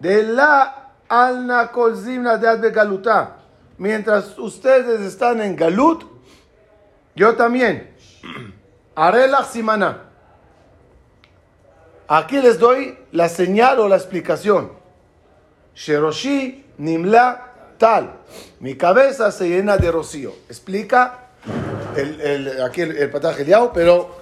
De 0.00 0.22
la 0.22 0.94
alna 1.08 1.70
kolzimna 1.70 2.36
de 2.36 2.70
galuta. 2.70 3.36
Mientras 3.76 4.36
ustedes 4.38 5.00
están 5.00 5.40
en 5.40 5.54
galut, 5.54 6.04
yo 7.14 7.36
también. 7.36 7.94
Haré 8.94 9.28
la 9.28 9.44
simana. 9.44 10.04
Aquí 12.08 12.40
les 12.40 12.58
doy 12.58 12.98
la 13.12 13.28
señal 13.28 13.78
o 13.80 13.88
la 13.88 13.96
explicación. 13.96 14.72
Sheroshi 15.74 16.64
nimla 16.78 17.52
tal. 17.76 18.14
Mi 18.60 18.76
cabeza 18.76 19.30
se 19.30 19.48
llena 19.48 19.76
de 19.76 19.92
rocío. 19.92 20.32
Explica 20.48 21.28
el, 22.00 22.62
aquí 22.62 22.82
el, 22.82 22.96
el 22.96 23.10
Eliao, 23.38 23.72
pero, 23.72 24.16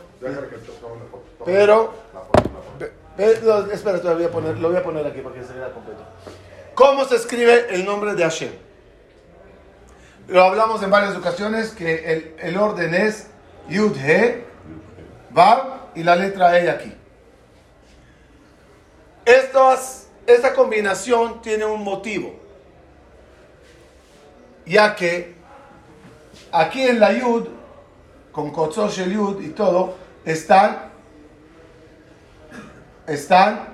pero, 1.45 1.95
la 2.15 2.21
foto, 2.21 2.51
la 2.51 2.61
foto. 2.61 2.79
pe- 2.79 2.93
pe- 3.17 3.41
no, 3.43 3.71
espera, 3.73 4.01
todavía 4.01 4.29
voy 4.29 4.33
a 4.39 4.43
poner, 4.43 4.59
lo 4.59 4.69
voy 4.69 4.77
a 4.77 4.83
poner 4.83 5.07
aquí 5.07 5.21
para 5.21 5.35
que 5.35 5.45
se 5.45 5.53
vea 5.53 5.71
completo. 5.73 6.03
¿Cómo 6.75 7.05
se 7.05 7.17
escribe 7.17 7.67
el 7.75 7.85
nombre 7.85 8.15
de 8.15 8.23
Hashem? 8.23 8.53
Lo 10.29 10.43
hablamos 10.43 10.83
en 10.83 10.91
varias 10.91 11.17
ocasiones 11.17 11.71
que 11.71 12.13
el, 12.13 12.35
el 12.41 12.57
orden 12.57 12.95
es 12.95 13.29
Yud 13.69 13.97
He, 13.97 14.45
Vav 15.31 15.91
y 15.95 16.03
la 16.03 16.17
letra 16.17 16.59
E 16.59 16.69
aquí. 16.69 16.93
Estas, 19.25 20.09
esta 20.27 20.53
combinación 20.53 21.41
tiene 21.43 21.65
un 21.65 21.83
motivo, 21.83 22.35
ya 24.65 24.95
que 24.95 25.35
aquí 26.53 26.83
en 26.83 27.01
la 27.01 27.13
Yud, 27.13 27.47
con 28.37 28.51
Kotzor 28.51 28.91
Shel 28.91 29.15
Yud 29.15 29.41
y 29.41 29.49
todo, 29.49 29.95
están, 30.23 30.91
están 33.07 33.69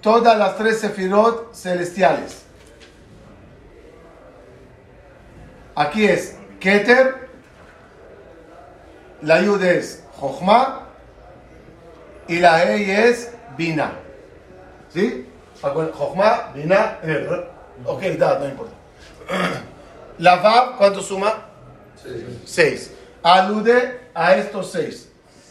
todas 0.00 0.36
las 0.36 0.56
tres 0.56 0.80
sefirot 0.80 1.54
celestiales. 1.54 2.42
Aquí 5.76 6.04
es 6.04 6.36
Keter, 6.58 7.28
la 9.22 9.40
Yud 9.40 9.62
es 9.62 10.02
Jochma 10.16 10.88
y 12.26 12.40
la 12.40 12.64
E 12.64 13.08
es 13.08 13.30
Bina. 13.56 13.92
¿Sí? 14.92 15.28
Jochma, 15.62 16.50
Bina, 16.52 16.98
Er. 17.04 17.48
Ok, 17.84 18.02
da, 18.18 18.36
no 18.40 18.46
importa. 18.46 18.72
La 20.18 20.36
Vav, 20.36 20.76
¿cuánto 20.76 21.00
suma? 21.00 21.46
Seis. 22.44 22.90
Alude 23.22 24.00
a 24.14 24.34
estos 24.36 24.72
seis. 24.72 25.08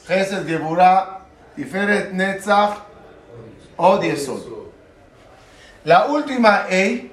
Gesed, 0.08 0.46
Geburah, 0.48 1.26
Tiferet, 1.56 2.12
Netzach, 2.14 2.78
Od 3.78 4.02
Yesod. 4.04 4.42
La 5.84 6.08
última 6.08 6.66
E 6.70 7.12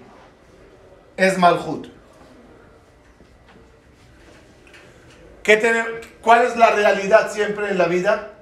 es 1.16 1.38
Malchut. 1.38 1.88
¿Qué 5.42 5.56
tiene- 5.56 5.84
¿Cuál 6.22 6.44
es 6.46 6.56
la 6.56 6.70
realidad 6.70 7.30
siempre 7.30 7.70
en 7.70 7.78
la 7.78 7.86
vida? 7.86 8.32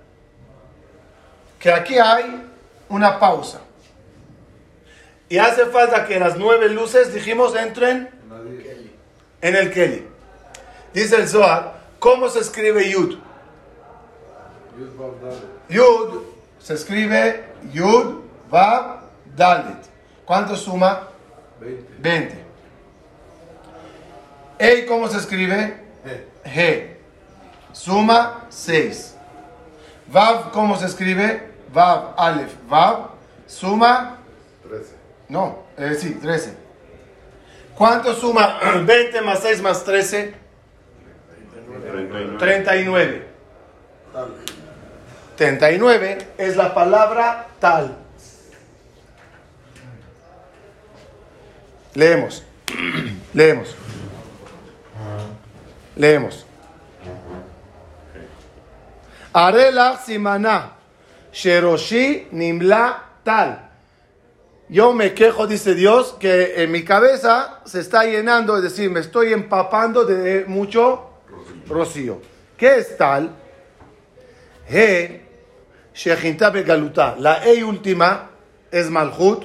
Que 1.59 1.71
aquí 1.73 1.99
hay 1.99 2.43
una 2.89 3.19
pausa. 3.19 3.61
Y 5.29 5.39
hace 5.39 5.67
falta 5.67 6.07
que 6.07 6.19
las 6.19 6.37
nueve 6.37 6.69
luces, 6.71 7.13
dijimos, 7.13 7.55
entren 7.57 8.09
en 9.43 9.57
el 9.57 9.73
Kelly. 9.73 10.07
Dice 10.95 11.17
el 11.17 11.29
Zohar, 11.29 11.75
¿cómo 12.05 12.29
se 12.29 12.41
escribe 12.41 12.91
Yud? 12.91 13.17
Yud 15.71 16.23
se 16.59 16.75
escribe 16.75 17.45
Yud, 17.73 18.21
Vav, 18.51 19.01
Dalet. 19.35 19.79
¿Cuánto 20.27 20.55
suma? 20.55 21.09
20. 21.61 21.95
20. 22.01 22.45
Ey, 24.59 24.85
¿cómo 24.85 25.09
se 25.09 25.17
escribe? 25.17 25.83
G. 26.45 26.97
Suma 27.73 28.45
6. 28.51 29.17
Vav, 30.09 30.51
¿cómo 30.53 30.77
se 30.77 30.85
escribe? 30.85 31.55
Vav, 31.73 32.15
Aleph, 32.19 32.53
Vav. 32.69 33.13
Suma, 33.47 34.19
13. 34.69 34.95
no, 35.31 35.65
eh, 35.79 35.97
sí, 35.99 36.11
13. 36.15 36.55
¿Cuánto 37.75 38.15
suma 38.15 38.59
20 38.85 39.23
más 39.23 39.41
6 39.41 39.63
más 39.63 39.85
13? 39.85 40.44
39. 41.95 42.39
39. 42.39 43.27
Tal. 44.13 44.35
39 45.37 46.29
es 46.39 46.57
la 46.57 46.75
palabra 46.75 47.47
tal. 47.61 47.97
Leemos. 51.95 52.43
Leemos. 53.35 53.77
Leemos. 55.97 56.47
Arela 59.33 60.01
simana. 60.05 60.73
Sheroshi 61.33 62.29
nimla 62.33 63.03
tal. 63.23 63.71
Yo 64.69 64.93
me 64.93 65.15
quejo, 65.15 65.47
dice 65.47 65.75
Dios, 65.75 66.17
que 66.19 66.63
en 66.63 66.73
mi 66.73 66.85
cabeza 66.85 67.61
se 67.65 67.81
está 67.81 68.05
llenando, 68.05 68.57
es 68.57 68.63
decir, 68.63 68.91
me 68.91 69.01
estoy 69.01 69.33
empapando 69.33 70.05
de 70.05 70.45
mucho 70.47 71.14
rocío. 71.69 72.21
¿Qué 72.57 72.77
es 72.77 72.97
tal? 72.97 73.31
He, 74.69 75.21
Shechinta 75.95 76.51
Begaluta. 76.51 77.17
La 77.19 77.45
E 77.45 77.63
última 77.65 78.31
es 78.71 78.91
Malhut, 78.91 79.45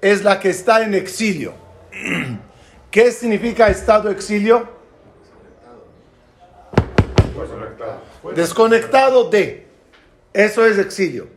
es 0.00 0.22
la 0.22 0.38
que 0.38 0.50
está 0.50 0.82
en 0.82 0.94
exilio. 0.94 1.54
¿Qué 2.90 3.10
significa 3.10 3.68
estado 3.68 4.10
exilio? 4.10 4.68
Desconectado 8.34 9.30
de. 9.30 9.66
Eso 10.32 10.64
es 10.66 10.78
exilio. 10.78 11.28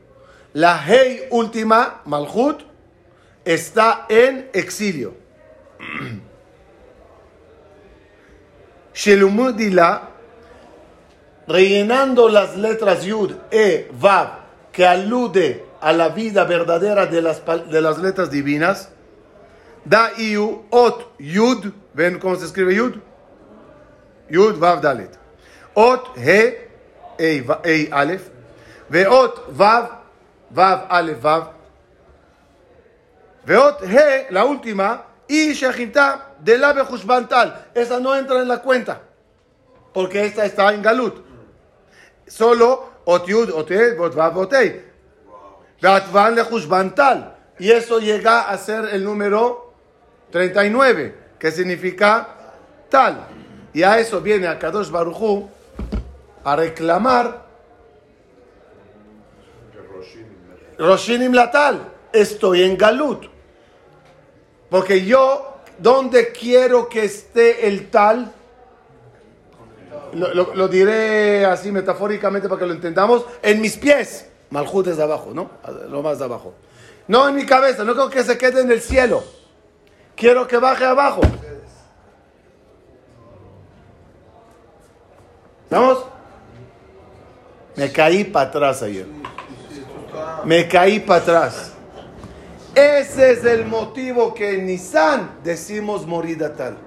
La 0.53 0.77
Hei 0.85 1.27
última, 1.31 2.01
Malhut, 2.05 2.61
está 3.43 4.05
en 4.09 4.49
exilio. 4.53 5.15
Shelumudila, 8.95 10.09
rellenando 11.47 12.29
las 12.29 12.55
letras 12.55 13.03
Yud, 13.05 13.33
E, 13.51 13.91
Vav, 13.99 14.29
que 14.71 14.87
alude 14.87 15.65
a 15.81 15.91
la 15.93 16.09
vida 16.09 16.45
verdadera 16.45 17.05
de 17.05 17.21
las, 17.21 17.43
de 17.69 17.81
las 17.81 17.97
letras 17.97 18.31
divinas, 18.31 18.89
da 19.83 20.11
Iu, 20.17 20.63
Ot, 20.69 21.13
Yud, 21.19 21.73
¿ven 21.93 22.19
cómo 22.19 22.35
se 22.37 22.45
escribe 22.45 22.73
Yud? 22.73 22.95
Yud, 24.29 24.57
Vav, 24.57 24.81
Dalet. 24.81 25.19
Ot, 25.73 26.17
He, 26.17 26.69
Ei, 27.19 27.41
Va- 27.41 27.61
Ei, 27.63 27.89
Aleph, 27.91 28.29
Veot, 28.89 29.45
Vav, 29.49 29.89
Vav, 30.49 30.87
Aleph, 30.89 31.21
Vav, 31.21 31.51
Veot, 33.45 33.81
He, 33.83 34.27
la 34.31 34.45
última, 36.39 36.43
y 36.43 36.43
Shechinta, 36.43 36.43
de 36.43 36.57
la 36.57 36.73
Bejushban 36.73 37.29
Tal. 37.29 37.67
Esa 37.73 37.99
no 37.99 38.15
entra 38.15 38.41
en 38.41 38.47
la 38.47 38.61
cuenta, 38.61 39.01
porque 39.93 40.25
esta 40.25 40.45
está 40.45 40.73
en 40.73 40.81
Galut. 40.81 41.23
Solo 42.27 42.89
Ot 43.05 43.27
Yud, 43.27 43.51
Ot 43.51 43.71
He, 43.71 43.97
Ot 43.97 44.15
Vav, 44.15 44.37
Ot 44.37 44.53
Ei. 44.53 44.85
Latvan 45.81 46.35
lejushban 46.35 46.95
tal. 46.95 47.35
Y 47.59 47.71
eso 47.71 47.99
llega 47.99 48.49
a 48.49 48.57
ser 48.57 48.85
el 48.91 49.03
número 49.03 49.73
39, 50.31 51.15
que 51.39 51.51
significa 51.51 52.27
tal. 52.89 53.27
Y 53.73 53.83
a 53.83 53.99
eso 53.99 54.21
viene 54.21 54.47
a 54.47 54.57
Kadosh 54.57 54.89
Baruchu 54.89 55.49
a 56.43 56.55
reclamar 56.55 57.45
Roshinim 60.77 61.33
Latal, 61.33 61.93
estoy 62.11 62.63
en 62.63 62.77
Galut. 62.77 63.27
Porque 64.69 65.05
yo, 65.05 65.54
¿dónde 65.77 66.31
quiero 66.31 66.87
que 66.89 67.05
esté 67.05 67.67
el 67.67 67.89
tal? 67.89 68.31
Lo, 70.13 70.67
diré 70.67 71.45
así 71.45 71.71
metafóricamente 71.71 72.47
para 72.47 72.59
que 72.59 72.65
lo 72.65 72.73
entendamos. 72.73 73.25
En 73.41 73.59
mis 73.59 73.77
pies. 73.77 74.27
Malhut 74.49 74.87
es 74.87 74.97
de 74.97 75.03
abajo, 75.03 75.31
¿no? 75.33 75.49
Lo 75.89 76.01
más 76.01 76.19
de 76.19 76.25
abajo. 76.25 76.53
No 77.07 77.27
en 77.27 77.35
mi 77.35 77.45
cabeza, 77.45 77.83
no 77.83 77.93
quiero 77.93 78.09
que 78.09 78.23
se 78.23 78.37
quede 78.37 78.61
en 78.61 78.71
el 78.71 78.81
cielo. 78.81 79.23
Quiero 80.15 80.47
que 80.47 80.57
baje 80.57 80.85
abajo. 80.85 81.21
¿Estamos? 85.63 86.05
Me 87.75 87.91
caí 87.91 88.23
para 88.23 88.49
atrás 88.49 88.81
ayer. 88.81 89.07
Me 90.45 90.67
caí 90.67 90.99
para 90.99 91.21
atrás. 91.21 91.74
Ese 92.75 93.31
es 93.31 93.45
el 93.45 93.65
motivo 93.65 94.33
que 94.33 94.55
en 94.55 94.65
Nissan 94.65 95.39
decimos 95.43 96.05
morida 96.05 96.53
tal. 96.53 96.77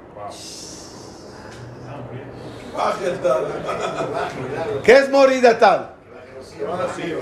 ¿Qué 4.85 4.98
es 4.98 5.09
morida 5.09 5.59
tal? 5.59 5.94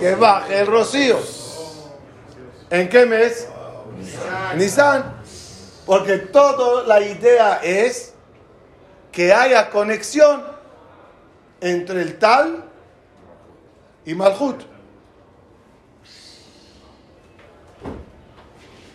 Que 0.01 0.15
baje 0.17 0.61
el 0.61 0.67
rocío. 0.67 1.19
¿En 2.71 2.89
qué 2.89 3.07
mes? 3.07 3.49
Nissan. 4.57 5.15
Porque 5.87 6.19
toda 6.19 6.83
la 6.83 7.01
idea 7.01 7.61
es 7.63 8.13
que 9.13 9.33
haya 9.33 9.71
conexión 9.71 10.43
entre 11.61 12.03
el 12.03 12.19
tal 12.19 12.65
y 14.05 14.15
Malhut. 14.15 14.76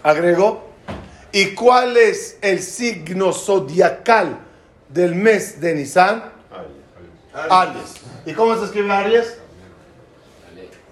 Agregó. 0.03 0.69
¿Y 1.31 1.55
cuál 1.55 1.95
es 1.95 2.37
el 2.41 2.61
signo 2.61 3.31
zodiacal 3.31 4.39
del 4.89 5.15
mes 5.15 5.61
de 5.61 5.75
Nisan? 5.75 6.31
Aries. 7.33 7.95
¿Y 8.25 8.33
cómo 8.33 8.57
se 8.57 8.65
escribe 8.65 8.91
Aries? 8.91 9.37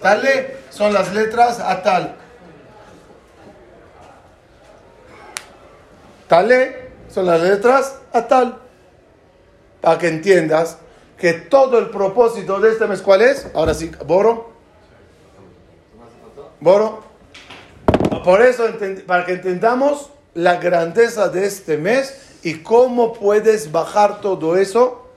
Tale 0.01 0.57
son 0.69 0.93
las 0.93 1.13
letras 1.13 1.59
Atal. 1.59 2.15
Tale 6.27 6.89
son 7.09 7.25
las 7.25 7.41
letras 7.41 7.99
Atal. 8.13 8.59
Para 9.81 9.97
que 9.97 10.07
entiendas 10.07 10.77
que 11.17 11.33
todo 11.33 11.79
el 11.79 11.89
propósito 11.89 12.59
de 12.59 12.71
este 12.71 12.87
mes, 12.87 13.01
¿cuál 13.01 13.21
es? 13.21 13.47
Ahora 13.53 13.73
sí, 13.73 13.91
Boro. 14.05 14.53
Boro. 16.61 17.08
Por 18.29 18.43
eso, 18.43 18.63
para 19.07 19.25
que 19.25 19.31
entendamos 19.31 20.11
la 20.35 20.57
grandeza 20.57 21.29
de 21.29 21.47
este 21.47 21.77
mes 21.77 22.37
y 22.43 22.59
cómo 22.61 23.11
puedes 23.11 23.71
bajar 23.71 24.21
todo 24.21 24.55
eso. 24.55 25.09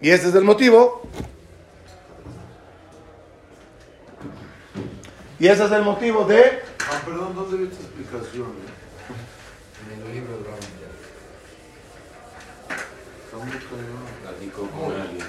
Y 0.00 0.10
ese 0.10 0.28
es 0.28 0.36
el 0.36 0.44
motivo. 0.44 1.02
Y 5.40 5.48
ese 5.48 5.64
es 5.64 5.72
el 5.72 5.82
motivo 5.82 6.24
de 6.26 6.60
Ah, 6.78 7.02
perdón, 7.04 7.34
¿dónde 7.34 7.56
vi 7.56 7.64
esta 7.64 7.82
explicación? 7.82 8.52
En 9.82 10.00
el 10.00 10.14
libro 10.14 10.38
de 10.38 10.44
Ram. 10.44 10.58
Está 13.24 13.36
muy 13.36 13.50
cañón. 13.50 14.04
Platicó 14.22 14.70
con 14.70 14.92
alguien. 14.92 15.26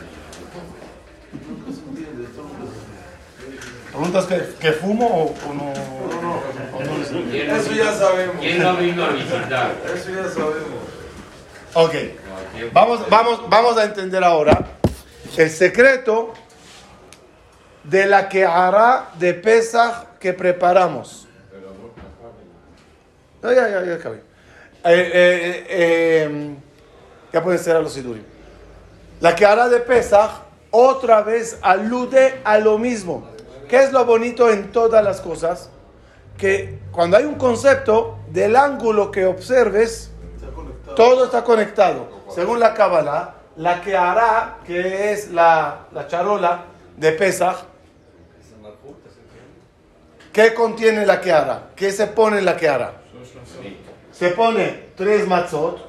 Nunca 1.48 1.72
se 1.72 1.82
entiende. 1.90 2.24
está 2.26 2.44
muy- 2.44 3.85
¿Preguntas 3.96 4.26
que, 4.26 4.56
que 4.60 4.72
fumo 4.74 5.08
o, 5.08 5.50
o 5.50 5.54
no? 5.54 5.72
o 5.72 6.84
no 6.84 6.98
les- 6.98 7.08
¿Quién 7.32 7.48
no 7.48 7.56
Eso 7.56 7.72
ya 7.72 7.94
sabemos. 7.94 8.36
¿Quién 8.42 8.62
no 8.62 8.76
vino 8.76 9.06
a 9.06 9.10
visitar? 9.12 9.72
Eso 9.86 10.10
ya 10.10 10.30
sabemos. 10.30 10.84
Ok. 11.74 11.94
No, 11.94 12.58
¿quién- 12.58 12.74
Vamos, 12.74 13.10
vamos, 13.10 13.50
vamos 13.50 13.78
a 13.78 13.86
entender 13.86 14.22
ahora 14.22 14.58
el 15.38 15.50
secreto 15.50 16.34
de 17.86 18.06
la 18.06 18.28
que 18.28 18.44
hará 18.46 19.12
de 19.18 19.34
Pesach 19.34 20.18
que 20.20 20.34
preparamos. 20.34 21.28
No, 23.42 23.54
ya, 23.54 23.70
ya, 23.70 23.86
ya 23.86 23.94
acabé. 23.94 24.18
Eh, 24.18 25.12
eh, 25.14 25.66
eh, 25.70 26.56
ya 27.32 27.42
pueden 27.42 27.60
ser 27.60 27.78
a 27.78 27.80
los 27.80 27.94
sidurim. 27.94 28.24
La 29.22 29.34
que 29.36 29.46
hará 29.46 29.70
de 29.70 29.80
Pesach 29.80 30.32
otra 30.72 31.22
vez 31.22 31.58
alude 31.62 32.42
a 32.44 32.58
lo 32.58 32.78
mismo. 32.78 33.34
¿Qué 33.68 33.84
es 33.84 33.92
lo 33.92 34.06
bonito 34.06 34.50
en 34.50 34.72
todas 34.72 35.04
las 35.04 35.22
cosas? 35.22 35.70
Que 36.38 36.80
cuando 36.92 37.18
hay 37.18 37.26
un 37.26 37.36
concepto, 37.36 38.20
del 38.30 38.56
ángulo 38.56 39.12
que 39.12 39.26
observes, 39.26 40.12
Está 40.36 40.96
todo 40.96 41.26
está 41.26 41.44
conectado. 41.44 42.08
Según 42.30 42.60
la 42.60 42.74
Kabbalah, 42.74 43.36
la 43.56 43.82
que 43.82 43.96
hará, 43.96 44.58
que 44.66 45.14
es 45.14 45.32
la, 45.32 45.88
la 45.94 46.08
charola 46.08 46.66
de 46.98 47.12
Pesach, 47.14 47.58
¿qué 50.34 50.54
contiene 50.54 51.06
la 51.06 51.22
que 51.22 51.32
hará? 51.32 51.70
¿Qué 51.76 51.92
se 51.92 52.08
pone 52.08 52.40
en 52.40 52.46
la 52.46 52.58
que 52.58 52.68
hará? 52.68 52.94
Se 54.12 54.30
pone 54.30 54.90
tres 54.96 55.28
matzot 55.28 55.80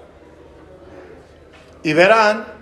y 1.82 1.92
verán 1.92 2.55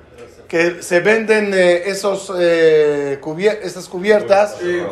que 0.49 0.83
se 0.83 1.01
venden 1.01 1.53
eh, 1.55 1.89
esos, 1.89 2.31
eh, 2.39 3.19
cubier- 3.21 3.59
esas 3.63 3.89
cubiertas 3.89 4.57
Sí, 4.61 4.83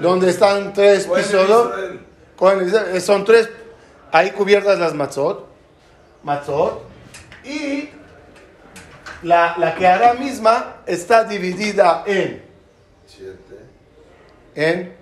donde 0.00 0.30
están 0.30 0.72
tres 0.72 1.06
pisos. 1.06 1.70
Son 3.02 3.24
tres, 3.24 3.48
ahí 4.12 4.30
cubiertas 4.32 4.78
las 4.78 4.92
matzot, 4.94 5.46
matzot, 6.22 6.82
y 7.44 7.88
la, 9.22 9.54
la 9.58 9.74
que 9.74 9.86
hará 9.86 10.14
misma 10.14 10.76
está 10.86 11.24
dividida 11.24 12.02
en, 12.06 12.42
en 14.54 14.96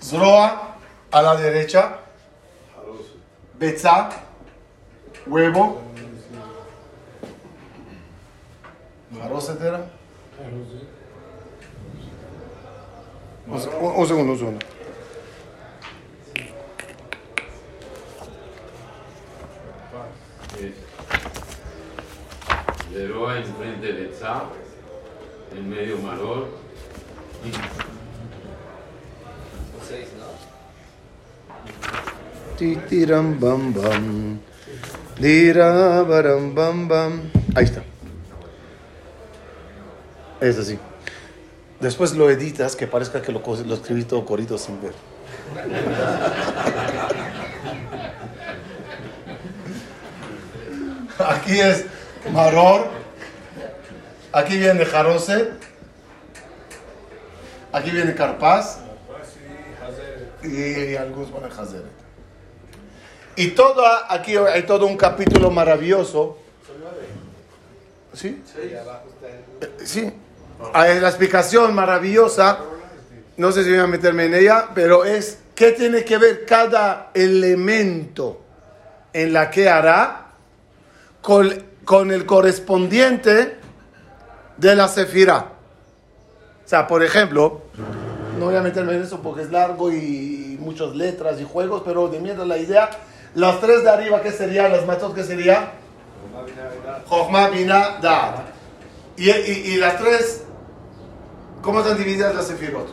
Zroa 0.00 0.76
a 1.10 1.22
la 1.22 1.36
derecha, 1.36 1.98
Jarose. 3.64 3.70
Betzá, 3.72 4.10
huevo, 5.26 5.80
Jaroset 9.18 9.60
era. 9.60 9.86
Un, 13.46 13.60
se- 13.60 13.68
un- 13.68 13.96
un 13.96 14.06
segundo, 14.06 14.32
un 14.32 14.38
segundo. 14.38 14.66
Es 20.60 20.74
Leroa 22.92 23.38
enfrente 23.38 23.92
de 23.92 24.08
Tzá, 24.08 24.44
en 25.56 25.68
medio 25.68 25.98
Maror. 25.98 26.48
Titiram 32.64 33.36
bam 33.36 33.72
bam. 33.76 34.40
Dira 35.20 36.02
baram 36.08 36.54
bam 36.56 36.88
bam. 36.88 37.12
Ahí 37.54 37.64
está. 37.64 37.82
Es 40.40 40.58
así. 40.58 40.78
Después 41.78 42.14
lo 42.14 42.30
editas 42.30 42.74
que 42.74 42.86
parezca 42.86 43.20
que 43.20 43.32
lo, 43.32 43.42
escribí 43.74 44.04
todo 44.04 44.24
corito 44.24 44.56
sin 44.56 44.80
ver. 44.80 44.94
Aquí 51.18 51.60
es 51.60 51.84
Maror. 52.32 52.88
Aquí 54.32 54.56
viene 54.56 54.86
Jaroset. 54.86 55.52
Aquí 57.72 57.90
viene 57.90 58.14
Carpaz. 58.14 58.78
Y, 60.42 60.96
algunos 60.96 61.28
ponen 61.30 61.52
Hazeret. 61.52 62.03
Y 63.36 63.48
todo, 63.48 63.84
aquí 64.08 64.36
hay 64.36 64.62
todo 64.62 64.86
un 64.86 64.96
capítulo 64.96 65.50
maravilloso. 65.50 66.38
¿Sí? 68.12 68.42
Sí. 69.84 70.12
Hay 70.72 71.00
la 71.00 71.08
explicación 71.08 71.74
maravillosa. 71.74 72.60
No 73.36 73.50
sé 73.50 73.64
si 73.64 73.70
voy 73.70 73.80
a 73.80 73.86
meterme 73.86 74.26
en 74.26 74.34
ella, 74.34 74.68
pero 74.74 75.04
es 75.04 75.38
qué 75.54 75.72
tiene 75.72 76.04
que 76.04 76.18
ver 76.18 76.46
cada 76.46 77.10
elemento 77.14 78.40
en 79.12 79.32
la 79.32 79.50
que 79.50 79.68
hará 79.68 80.26
con, 81.20 81.64
con 81.84 82.12
el 82.12 82.24
correspondiente 82.26 83.56
de 84.56 84.76
la 84.76 84.86
Sefirá. 84.86 85.52
O 86.64 86.68
sea, 86.68 86.86
por 86.86 87.02
ejemplo, 87.02 87.62
no 88.38 88.46
voy 88.46 88.56
a 88.56 88.62
meterme 88.62 88.94
en 88.94 89.02
eso 89.02 89.20
porque 89.20 89.42
es 89.42 89.50
largo 89.50 89.92
y 89.92 90.56
muchas 90.60 90.94
letras 90.94 91.40
y 91.40 91.44
juegos, 91.44 91.82
pero 91.84 92.08
de 92.08 92.20
mierda 92.20 92.44
la 92.44 92.58
idea, 92.58 92.90
las 93.34 93.60
tres 93.60 93.82
de 93.82 93.90
arriba, 93.90 94.22
¿qué 94.22 94.30
serían? 94.30 94.72
Las 94.72 94.86
matzot, 94.86 95.14
¿qué 95.14 95.24
sería? 95.24 95.72
Jochma, 97.08 97.48
Bina, 97.48 97.98
Da'at. 98.00 98.40
Y, 99.16 99.30
y, 99.30 99.72
y 99.72 99.76
las 99.76 99.98
tres, 99.98 100.44
¿cómo 101.62 101.80
están 101.80 101.96
divididas 101.98 102.34
las 102.34 102.46
Sefirot? 102.46 102.88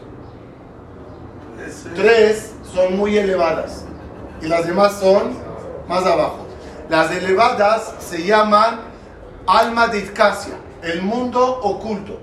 Tres 1.95 2.53
son 2.73 2.97
muy 2.97 3.17
elevadas 3.17 3.85
y 4.41 4.47
las 4.47 4.65
demás 4.65 4.99
son 4.99 5.37
más 5.87 6.05
abajo. 6.05 6.47
Las 6.89 7.11
elevadas 7.11 7.93
se 7.99 8.23
llaman 8.23 8.81
alma 9.47 9.87
de 9.87 9.99
Itcasia, 9.99 10.55
el 10.81 11.01
mundo 11.01 11.59
oculto. 11.61 12.19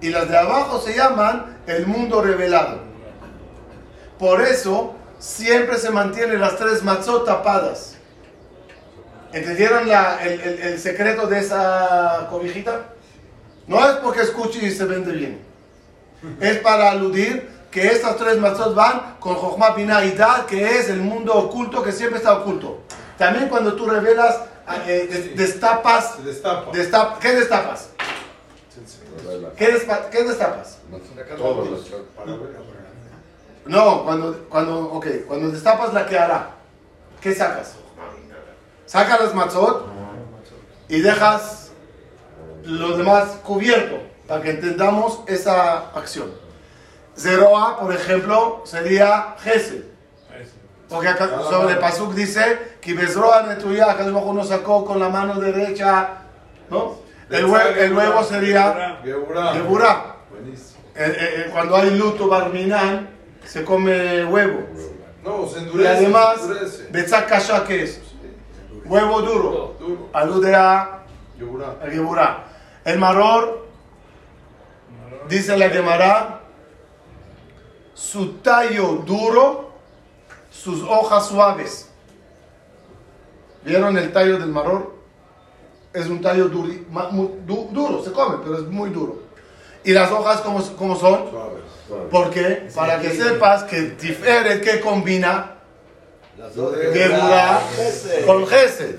Y 0.00 0.10
las 0.10 0.28
de 0.28 0.38
abajo 0.38 0.80
se 0.80 0.94
llaman 0.96 1.58
el 1.66 1.86
mundo 1.86 2.22
revelado. 2.22 2.78
Por 4.18 4.40
eso 4.40 4.94
siempre 5.18 5.76
se 5.78 5.90
mantienen 5.90 6.40
las 6.40 6.56
tres 6.56 6.82
matzot 6.82 7.24
tapadas. 7.26 7.94
¿Entendieron 9.32 9.88
la- 9.88 10.22
el, 10.24 10.40
el- 10.40 10.58
el 10.62 10.78
secreto 10.80 11.26
de 11.26 11.38
esa 11.40 12.26
cobijita? 12.30 12.84
No 13.66 13.78
es 13.88 13.96
porque 13.96 14.22
escuche 14.22 14.64
y 14.64 14.70
se 14.70 14.84
vende 14.86 15.12
bien. 15.12 15.40
Es 16.40 16.58
para 16.58 16.90
aludir 16.90 17.48
que 17.70 17.86
estas 17.88 18.16
tres 18.16 18.38
matzot 18.38 18.74
van 18.74 19.16
con 19.20 19.34
Jochma 19.34 19.70
Binah 19.74 20.04
y 20.06 20.12
Dad, 20.12 20.46
que 20.46 20.78
es 20.78 20.88
el 20.88 21.00
mundo 21.00 21.34
oculto 21.34 21.82
que 21.82 21.92
siempre 21.92 22.18
está 22.18 22.32
oculto. 22.38 22.80
También 23.18 23.48
cuando 23.48 23.74
tú 23.74 23.86
revelas, 23.86 24.40
eh, 24.86 25.06
des- 25.10 25.36
destapas, 25.36 26.14
Se 26.16 26.22
destapa. 26.22 26.72
destap- 26.72 27.18
¿qué 27.18 27.32
destapas? 27.34 27.90
¿Qué, 29.56 29.74
despa- 29.74 30.08
qué 30.10 30.22
destapas? 30.24 30.78
Todos 31.36 31.68
los 31.70 31.84
No, 33.68 34.04
cuando, 34.04 34.46
cuando, 34.48 34.92
ok, 34.92 35.06
cuando 35.26 35.50
destapas 35.50 35.92
la 35.92 36.06
que 36.06 36.18
hará, 36.18 36.50
¿qué 37.20 37.34
sacas? 37.34 37.76
Saca 38.86 39.18
las 39.22 39.34
matzot 39.34 39.86
y 40.88 41.00
dejas 41.00 41.70
lo 42.64 42.96
demás 42.96 43.38
cubierto 43.44 43.98
para 44.26 44.42
que 44.42 44.50
entendamos 44.50 45.20
esa 45.26 45.90
acción. 45.90 46.30
Zeroa, 47.16 47.78
por 47.78 47.92
ejemplo, 47.92 48.62
sería 48.64 49.36
Gesed. 49.40 49.84
Porque 50.88 51.08
acá 51.08 51.28
sobre 51.42 51.76
Pasuk 51.76 52.14
dice 52.14 52.76
que 52.80 52.94
Bezroa 52.94 53.42
Netuya, 53.42 53.90
acá 53.90 54.04
uno 54.04 54.42
sacó 54.42 54.86
con 54.86 54.98
la 54.98 55.10
mano 55.10 55.38
derecha, 55.38 56.22
¿no? 56.70 56.96
El, 57.28 57.44
el 57.44 57.92
huevo 57.92 58.24
sería 58.24 58.98
Geburá. 59.04 60.16
Eh, 60.94 61.04
eh, 61.06 61.16
eh, 61.20 61.48
cuando 61.52 61.76
hay 61.76 61.90
luto 61.90 62.26
barminan, 62.26 63.17
se 63.48 63.64
come 63.64 64.24
huevo. 64.26 64.60
No, 65.24 65.46
se 65.46 65.58
Y 65.60 65.62
endurece. 65.62 65.88
además, 65.88 66.36
se 66.36 66.42
endurece. 66.44 66.86
Betzak 66.90 67.28
Kasha, 67.28 67.64
¿qué 67.64 67.82
es? 67.84 68.00
Huevo 68.84 69.22
duro. 69.22 69.74
Duro. 69.80 70.08
Alude 70.12 70.54
a 70.54 71.02
Geburá. 71.38 72.44
El 72.84 72.98
maror, 72.98 73.66
dice 75.28 75.56
la 75.56 75.68
Gemara, 75.70 76.40
su 77.94 78.34
tallo 78.34 79.02
duro, 79.06 79.70
sus 80.50 80.82
hojas 80.82 81.26
suaves. 81.28 81.90
¿Vieron 83.64 83.96
el 83.98 84.12
tallo 84.12 84.38
del 84.38 84.50
maror? 84.50 84.94
Es 85.92 86.06
un 86.06 86.20
tallo 86.20 86.48
duri- 86.50 86.86
ma- 86.90 87.08
muy 87.10 87.28
du- 87.46 87.68
duro, 87.72 88.02
se 88.04 88.12
come, 88.12 88.36
pero 88.44 88.56
es 88.58 88.64
muy 88.68 88.90
duro. 88.90 89.22
¿Y 89.88 89.94
las 89.94 90.12
hojas 90.12 90.42
cómo, 90.42 90.62
cómo 90.76 90.96
son? 90.96 91.30
Suave. 91.30 91.62
¿Por 92.10 92.28
qué? 92.28 92.68
Para 92.74 93.00
que 93.00 93.08
sepas 93.08 93.64
que 93.64 93.80
Tiferet 93.84 94.62
que 94.62 94.80
combina 94.80 95.54
Geburá 96.92 97.62
con 98.26 98.46
Gesed. 98.46 98.96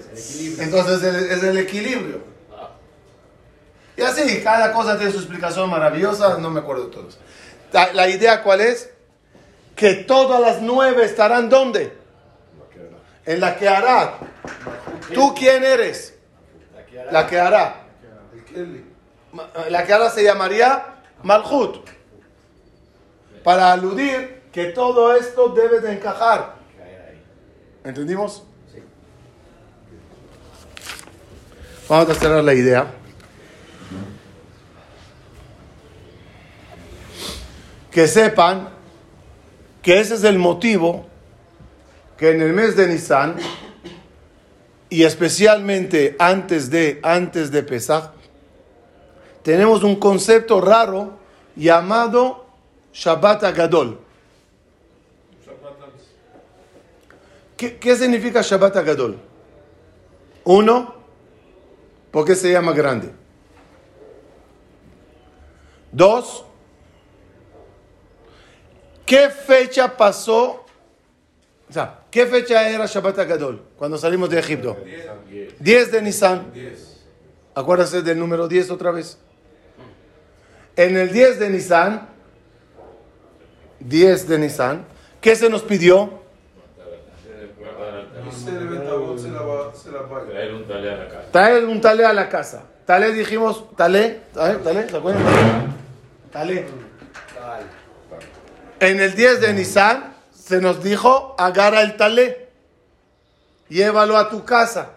Entonces 0.60 1.04
es 1.04 1.44
el, 1.44 1.60
equilibrio. 1.60 2.24
Y 3.98 4.02
así, 4.02 4.42
cada 4.42 4.74
cosa 4.74 4.98
tiene 4.98 5.12
su 5.12 5.20
explicación 5.20 5.70
maravillosa, 5.70 6.40
no 6.40 6.50
me 6.50 6.62
acuerdo 6.62 6.86
de 6.86 6.92
todos. 6.92 7.20
La, 7.72 7.94
la 7.94 8.10
idea 8.10 8.42
cuál 8.42 8.62
es? 8.62 8.90
Que 9.76 9.94
todas 9.94 10.42
las 10.42 10.60
nueve 10.60 11.06
estarán 11.06 11.50
¿dónde? 11.50 11.96
En 13.28 13.40
la 13.40 13.56
que 13.56 13.68
hará. 13.68 14.16
¿Tú 15.14 15.36
quién 15.36 15.64
eres? 15.64 16.16
La 17.12 17.28
que 17.28 17.40
hará. 17.40 17.84
El 18.56 18.89
La 19.70 19.86
que 19.86 19.94
hará 19.94 20.10
se 20.10 20.24
llamaría 20.24 20.86
Malhut. 21.24 21.88
Para 23.44 23.72
aludir 23.72 24.44
que 24.52 24.66
todo 24.66 25.16
esto 25.16 25.50
debe 25.50 25.80
de 25.80 25.94
encajar. 25.94 26.56
¿Entendimos? 27.84 28.44
Vamos 31.88 32.10
a 32.10 32.14
cerrar 32.14 32.44
la 32.44 32.54
idea. 32.54 32.88
Que 37.90 38.08
sepan 38.08 38.70
que 39.82 40.00
ese 40.00 40.16
es 40.16 40.24
el 40.24 40.38
motivo 40.38 41.08
que 42.18 42.32
en 42.32 42.42
el 42.42 42.54
mes 42.54 42.76
de 42.76 42.88
Nisan 42.88 43.38
y 44.90 45.04
especialmente 45.04 46.16
antes 46.20 46.70
de 46.70 47.00
antes 47.02 47.50
de 47.50 47.64
Pesach 47.64 48.12
tenemos 49.50 49.82
un 49.82 49.96
concepto 49.96 50.62
raro 50.62 51.14
llamado 51.56 52.46
Shabbat 52.94 53.46
Agadol. 53.46 54.00
¿Qué, 57.58 57.80
qué 57.80 57.96
significa 57.96 58.44
Shabbat 58.44 58.78
Agadol? 58.78 59.18
Uno, 60.44 60.94
¿por 62.12 62.26
qué 62.26 62.36
se 62.36 62.52
llama 62.52 62.74
grande? 62.74 63.12
Dos, 65.92 66.46
¿qué 69.04 69.32
fecha 69.32 69.98
pasó? 69.98 70.64
O 71.68 71.74
sea, 71.74 72.02
¿qué 72.12 72.28
fecha 72.28 72.70
era 72.70 72.86
Shabbat 72.86 73.18
Agadol 73.18 73.64
cuando 73.80 73.98
salimos 73.98 74.30
de 74.30 74.38
Egipto? 74.38 74.78
10 75.60 75.92
de 75.92 76.02
Nisan. 76.04 76.54
10. 76.54 76.98
Acuérdase 77.56 78.04
del 78.04 78.20
número 78.20 78.48
10 78.48 78.70
otra 78.70 78.92
vez. 78.92 79.18
En 80.80 80.96
el 80.96 81.12
10 81.12 81.40
de 81.40 81.50
Nisan, 81.50 82.08
10 83.82 84.28
de 84.30 84.40
Nisan, 84.40 84.86
¿qué 85.20 85.36
se 85.36 85.50
nos 85.50 85.62
pidió? 85.64 86.22
Traer 90.32 90.54
un 90.54 90.66
talé 90.66 90.90
a 90.90 90.96
la 90.96 91.10
casa. 91.10 91.32
Traer 91.34 91.66
un 91.66 91.82
talé 91.82 92.06
a 92.06 92.14
la 92.14 92.30
casa. 92.30 92.64
Talé 92.86 93.12
dijimos, 93.12 93.76
talé, 93.76 94.22
¿sabes? 94.34 94.64
talé, 94.64 94.88
¿se 94.88 94.96
acuerdan? 94.96 95.76
Talé. 96.32 96.66
En 98.80 99.02
el 99.02 99.16
10 99.16 99.42
de 99.42 99.54
Nisan 99.54 100.14
se 100.32 100.62
nos 100.62 100.82
dijo, 100.82 101.36
agarra 101.38 101.82
el 101.82 101.98
talé, 101.98 102.52
llévalo 103.68 104.16
a 104.16 104.30
tu 104.30 104.46
casa. 104.46 104.92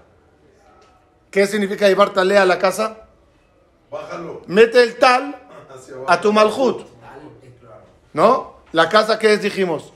¿Qué 1.33 1.45
significa 1.49 1.89
llevar 1.89 2.11
talé 2.11 2.39
a 2.39 2.45
la 2.45 2.61
casa? 2.61 2.99
Bájalo. 3.91 4.43
Mete 4.47 4.81
el 4.81 4.97
tal. 4.97 5.42
A 6.07 6.21
tu 6.21 6.33
malhut. 6.33 6.87
¿No? 8.13 8.63
La 8.73 8.89
casa 8.89 9.19
que 9.19 9.33
es, 9.33 9.43
dijimos. 9.43 9.93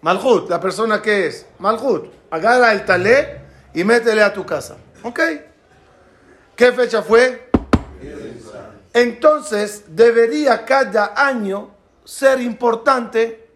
Malhut, 0.00 0.48
la 0.48 0.60
persona 0.60 1.02
que 1.02 1.26
es. 1.26 1.46
Malhut. 1.58 2.12
Agarra 2.30 2.72
el 2.72 2.84
talé 2.84 3.40
y 3.74 3.84
métele 3.84 4.22
a 4.22 4.32
tu 4.32 4.44
casa. 4.44 4.76
¿Ok? 5.02 5.20
¿Qué 6.54 6.72
fecha 6.72 7.02
fue? 7.02 7.48
Entonces, 8.92 9.84
debería 9.88 10.64
cada 10.64 11.12
año 11.16 11.70
ser 12.04 12.40
importante 12.40 13.48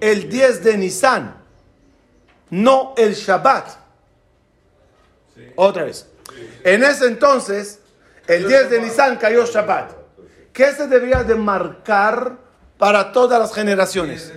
el 0.00 0.28
10 0.28 0.64
de 0.64 0.78
Nisan, 0.78 1.36
no 2.50 2.94
el 2.96 3.14
Shabbat. 3.14 3.68
Otra 5.56 5.84
vez. 5.84 6.06
En 6.64 6.82
ese 6.82 7.06
entonces, 7.06 7.80
el 8.26 8.46
10 8.46 8.70
de 8.70 8.80
Nisan 8.80 9.16
cayó 9.16 9.44
Shabbat. 9.44 9.97
¿Qué 10.58 10.72
se 10.72 10.88
debería 10.88 11.22
de 11.22 11.36
marcar 11.36 12.36
para 12.78 13.12
todas 13.12 13.38
las 13.38 13.54
generaciones? 13.54 14.32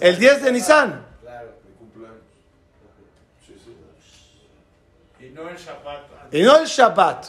El 0.00 0.18
10 0.18 0.44
de 0.44 0.52
Nisan. 0.52 1.04
Mi 1.66 1.72
cumpleaños. 1.74 2.16
Sí, 3.46 3.54
sí. 3.62 5.26
Y 5.26 5.30
no 5.32 5.50
el 5.50 5.56
Shabbat. 5.58 6.32
Y 6.32 6.42
no 6.44 6.56
el 6.56 6.64
Shabbat. 6.64 7.26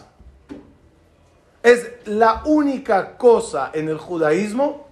Es 1.62 1.90
la 2.06 2.44
única 2.46 3.18
cosa 3.18 3.72
en 3.74 3.90
el 3.90 3.98
judaísmo 3.98 4.88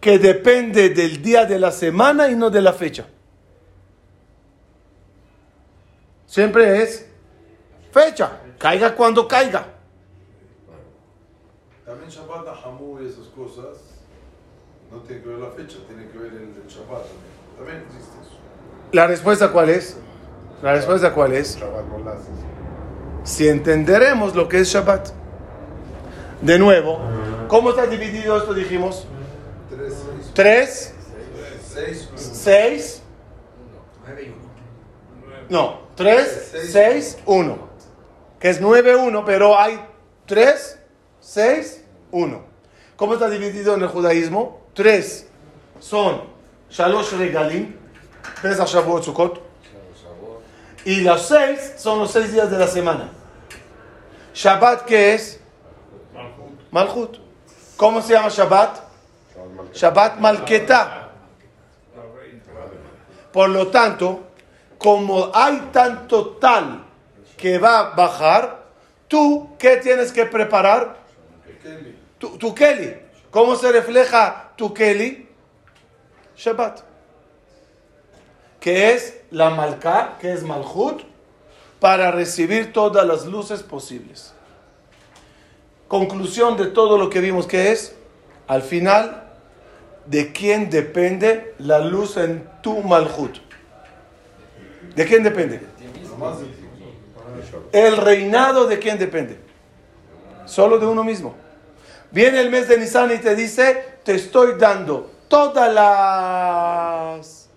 que 0.00 0.18
depende 0.18 0.88
del 0.88 1.22
día 1.22 1.44
de 1.44 1.60
la 1.60 1.70
semana 1.70 2.28
y 2.28 2.34
no 2.34 2.50
de 2.50 2.60
la 2.60 2.72
fecha. 2.72 3.06
Siempre 6.26 6.82
es 6.82 7.06
fecha, 7.92 8.40
caiga 8.58 8.96
cuando 8.96 9.28
caiga. 9.28 9.73
También 11.84 12.08
Shabbat, 12.08 12.46
Nahamu 12.46 13.00
y 13.02 13.06
esas 13.08 13.26
cosas, 13.28 13.78
no 14.90 14.98
tiene 15.00 15.22
que 15.22 15.28
ver 15.28 15.38
la 15.38 15.50
fecha, 15.50 15.76
tiene 15.86 16.08
que 16.08 16.16
ver 16.18 16.32
el, 16.32 16.62
el 16.62 16.68
Shabbat 16.68 17.02
también. 17.02 17.54
También 17.58 17.84
existe 17.86 18.16
eso. 18.22 18.38
¿La 18.92 19.06
respuesta 19.06 19.52
cuál 19.52 19.68
es? 19.70 19.96
¿La 20.62 20.72
respuesta 20.72 21.12
cuál 21.12 21.32
es? 21.32 21.56
Shabbat 21.58 21.88
Golaz. 21.90 22.20
Si 23.24 23.48
entenderemos 23.48 24.34
lo 24.34 24.48
que 24.48 24.60
es 24.60 24.68
Shabbat. 24.68 25.10
De 26.40 26.58
nuevo, 26.58 26.98
¿cómo 27.48 27.70
está 27.70 27.86
dividido 27.86 28.36
esto? 28.36 28.52
Dijimos 28.52 29.06
Tres, 29.70 29.94
seis, 30.34 30.92
3, 31.74 32.08
seis, 32.08 32.08
6, 32.16 33.02
9 34.06 34.22
y 34.24 34.28
1. 34.28 34.36
no, 35.48 35.80
3, 35.96 36.52
6, 36.72 37.18
1. 37.24 37.58
Que 38.40 38.50
es 38.50 38.60
9, 38.60 38.96
1, 38.96 39.24
pero 39.24 39.58
hay 39.58 39.80
3, 40.26 40.80
6, 41.24 41.82
1. 42.12 42.42
¿Cómo 42.96 43.14
está 43.14 43.30
dividido 43.30 43.74
en 43.74 43.82
el 43.82 43.88
judaísmo? 43.88 44.60
3 44.74 45.26
son 45.80 46.22
Shalosh 46.70 47.12
Regalim, 47.12 47.74
Pesach 48.42 48.68
Shavuot 48.68 49.02
Sukkot. 49.02 49.40
Y 50.84 51.00
los 51.00 51.26
6 51.26 51.74
son 51.78 52.00
los 52.00 52.10
6 52.10 52.32
días 52.32 52.50
de 52.50 52.58
la 52.58 52.68
semana. 52.68 53.08
Shabbat, 54.34 54.84
¿qué 54.84 55.14
es? 55.14 55.40
Malchut. 56.70 57.16
¿Cómo 57.76 58.02
se 58.02 58.12
llama 58.12 58.28
Shabbat? 58.28 58.80
Shabbat 59.72 60.18
Malketá. 60.18 61.10
Por 63.32 63.48
lo 63.48 63.68
tanto, 63.68 64.24
como 64.76 65.30
hay 65.32 65.70
tanto 65.72 66.36
tal 66.36 66.84
que 67.36 67.58
va 67.58 67.78
a 67.78 67.94
bajar, 67.94 68.64
tú, 69.08 69.56
¿qué 69.58 69.78
tienes 69.78 70.12
que 70.12 70.26
preparar? 70.26 71.03
Kelly. 71.64 71.96
Tu, 72.18 72.38
tu 72.38 72.54
Keli. 72.54 72.94
¿Cómo 73.30 73.56
se 73.56 73.72
refleja 73.72 74.52
tu 74.56 74.72
Keli? 74.74 75.26
Shabbat. 76.36 76.80
Que 78.60 78.92
es 78.92 79.22
la 79.30 79.50
Malká, 79.50 80.18
que 80.20 80.32
es 80.32 80.42
Malchut, 80.42 81.02
para 81.80 82.10
recibir 82.10 82.72
todas 82.72 83.06
las 83.06 83.26
luces 83.26 83.62
posibles. 83.62 84.34
Conclusión 85.88 86.56
de 86.56 86.66
todo 86.66 86.98
lo 86.98 87.10
que 87.10 87.20
vimos 87.20 87.46
que 87.46 87.72
es, 87.72 87.94
al 88.46 88.62
final, 88.62 89.30
¿de 90.06 90.32
quién 90.32 90.70
depende 90.70 91.54
la 91.58 91.78
luz 91.78 92.16
en 92.16 92.48
tu 92.62 92.82
Malchut? 92.82 93.38
¿De 94.94 95.04
quién 95.06 95.22
depende? 95.22 95.60
El 97.72 97.96
reinado 97.96 98.66
de 98.66 98.78
quién 98.78 98.98
depende? 98.98 99.38
Solo 100.46 100.78
de 100.78 100.86
uno 100.86 101.02
mismo. 101.02 101.34
Viene 102.14 102.40
el 102.40 102.48
mes 102.48 102.68
de 102.68 102.78
Nisan 102.78 103.12
y 103.12 103.18
te 103.18 103.34
dice, 103.34 103.98
te 104.04 104.14
estoy 104.14 104.52
dando 104.56 105.10
todas 105.26 105.74
las 105.74 107.48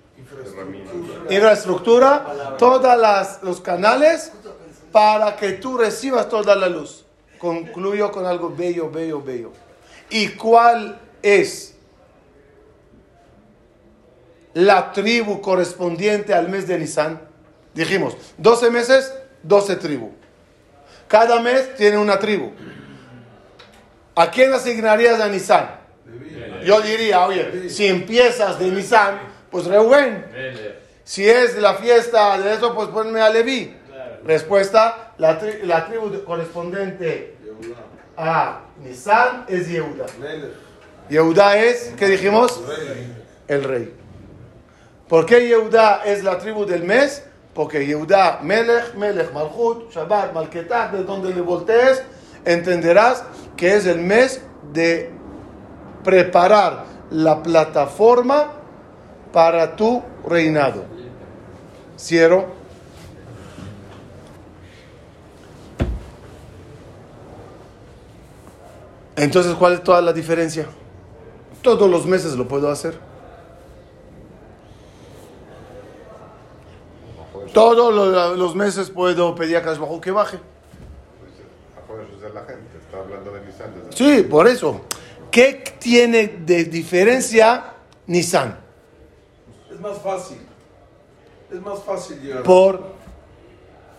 infraestructura, 1.30 2.56
todas 2.58 2.98
las 2.98 3.44
los 3.44 3.62
canales 3.62 4.32
para 4.92 5.36
que 5.36 5.52
tú 5.52 5.78
recibas 5.78 6.28
toda 6.28 6.56
la 6.56 6.70
luz. 6.70 7.06
Concluyo 7.38 8.12
con 8.12 8.26
algo 8.26 8.50
bello, 8.50 8.90
bello, 8.90 9.22
bello. 9.22 9.52
¿Y 10.10 10.30
cuál 10.30 11.00
es 11.22 11.76
la 14.56 14.92
tribu 14.92 15.40
correspondiente 15.40 16.34
al 16.34 16.50
mes 16.50 16.68
de 16.68 16.80
Nisan? 16.80 17.22
Dijimos, 17.76 18.18
12 18.40 18.72
meses, 18.72 19.14
12 19.44 19.76
tribus. 19.76 20.10
Cada 21.08 21.40
mes 21.42 21.76
tiene 21.76 22.00
una 22.00 22.18
tribu. 22.18 22.54
¿A 24.18 24.32
quién 24.32 24.54
asignarías 24.54 25.20
a 25.22 25.28
Nisan? 25.28 25.70
Yo 26.66 26.82
diría, 26.82 27.26
oye, 27.26 27.70
si 27.70 27.86
empiezas 27.88 28.58
de 28.60 28.66
Nisan, 28.72 29.20
pues 29.52 29.66
Reuben. 29.66 30.26
Si 31.04 31.28
es 31.30 31.58
la 31.58 31.76
fiesta 31.76 32.38
de 32.40 32.56
eso, 32.56 32.74
pues 32.76 32.90
ponme 32.90 33.22
a 33.22 33.30
Leví. 33.30 33.74
Respuesta, 34.26 35.14
la, 35.20 35.40
tri- 35.40 35.62
la 35.64 35.86
tribu 35.88 36.24
correspondiente 36.26 37.36
a 38.18 38.62
Nisan 38.84 39.46
es 39.48 39.70
Yehuda. 39.70 40.06
Yehuda 41.10 41.58
es, 41.60 41.94
¿qué 41.98 42.08
dijimos? 42.08 42.60
El 43.48 43.64
rey. 43.64 43.94
¿Por 45.08 45.26
qué 45.26 45.48
Yehuda 45.48 46.02
es 46.04 46.24
la 46.24 46.38
tribu 46.40 46.66
del 46.66 46.84
mes? 46.84 47.24
Porque 47.54 47.86
Yehuda, 47.86 48.40
Melech, 48.44 48.94
Melech, 48.96 49.32
Malchut, 49.32 49.92
Shabbat, 49.94 50.34
Malketat, 50.34 50.92
de 50.92 51.04
donde 51.04 51.34
le 51.34 51.42
voltees, 51.42 52.04
entenderás 52.48 53.24
que 53.56 53.76
es 53.76 53.86
el 53.86 54.00
mes 54.00 54.42
de 54.74 55.12
preparar 56.04 56.86
la 57.12 57.44
plataforma 57.44 58.52
para 59.32 59.76
tu 59.76 60.02
reinado. 60.28 60.86
Cierro. 61.98 62.46
Entonces, 69.16 69.54
¿cuál 69.56 69.74
es 69.74 69.84
toda 69.84 70.02
la 70.02 70.14
diferencia? 70.14 70.68
Todos 71.62 71.90
los 71.90 72.06
meses 72.06 72.34
lo 72.36 72.48
puedo 72.48 72.70
hacer. 72.70 73.00
Todos 77.54 77.94
lo- 77.94 78.36
los 78.36 78.56
meses 78.56 78.92
puedo 78.92 79.34
pedir 79.34 79.58
a 79.58 79.62
Kadosh 79.64 79.80
Baruj 79.80 79.96
Hu 79.98 80.02
que 80.02 80.12
baje. 80.12 80.40
Sí, 83.90 84.24
por 84.30 84.48
eso. 84.48 84.82
¿Qué 85.32 85.64
tiene 85.80 86.28
de 86.46 86.66
diferencia 86.66 87.74
Nissan? 88.08 88.58
Es 89.72 89.80
más 89.80 89.98
fácil. 90.02 90.38
Es 91.52 91.62
más 91.62 91.84
fácil 91.84 92.22
llegar. 92.22 92.44
Por, 92.44 92.84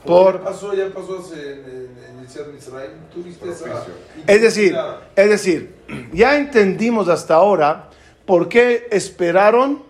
por, 0.04 0.38
Ya 0.38 0.44
pasó, 0.44 0.74
ya 0.74 0.88
pasó 0.92 1.18
hace, 1.18 1.52
en, 1.52 1.58
en, 1.64 1.98
en 2.08 2.20
Yetziat 2.22 2.48
Mitzrayim. 2.48 2.92
Tuviste 3.12 3.50
esa. 3.50 3.84
Es 4.26 4.42
decir, 4.42 4.76
es 5.16 5.28
decir, 5.28 5.74
ya 6.12 6.36
entendimos 6.36 7.08
hasta 7.08 7.34
ahora 7.34 7.90
por 8.26 8.48
qué 8.48 8.88
esperaron 8.90 9.82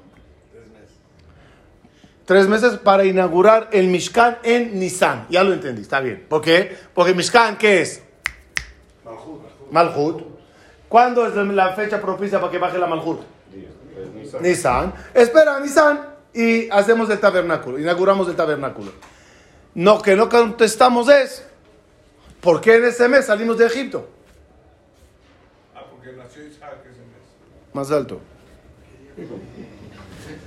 tres 2.25 2.47
meses 2.47 2.75
para 2.79 3.05
inaugurar 3.05 3.71
el 3.73 3.89
Mishkan 3.89 4.39
en 4.43 4.79
Nissan. 4.79 5.27
Ya 5.31 5.43
lo 5.43 5.55
entendí, 5.55 5.83
está 5.83 6.01
bien. 6.01 6.27
¿Por 6.29 6.43
qué? 6.43 6.77
Porque 6.95 7.15
Mishkan, 7.15 7.57
¿qué 7.57 7.81
es? 7.81 8.03
Malhut. 9.71 10.23
¿Cuándo 10.89 11.27
es 11.27 11.35
la 11.35 11.73
fecha 11.75 12.01
propicia 12.01 12.41
para 12.41 12.51
que 12.51 12.59
baje 12.59 12.79
la 12.79 12.87
Malhut? 12.87 13.21
Nisan. 14.41 14.95
Espera, 15.15 15.61
Nisan. 15.61 16.01
Y 16.33 16.69
hacemos 16.71 17.11
el 17.11 17.19
tabernáculo. 17.19 17.79
Inauguramos 17.79 18.29
el 18.29 18.37
tabernáculo. 18.37 18.93
No, 19.75 20.01
que 20.01 20.15
no 20.17 20.29
contestamos 20.29 21.09
es. 21.09 21.45
¿Por 22.41 22.61
qué 22.61 22.77
en 22.77 22.85
ese 22.85 23.09
mes 23.09 23.27
salimos 23.27 23.59
de 23.59 23.67
Egipto? 23.67 24.09
Ah, 25.75 25.85
porque 25.91 26.13
nació 26.13 26.47
Isaac 26.47 26.79
ese 26.85 27.01
mes. 27.01 27.73
Más 27.73 27.91
alto. 27.91 28.21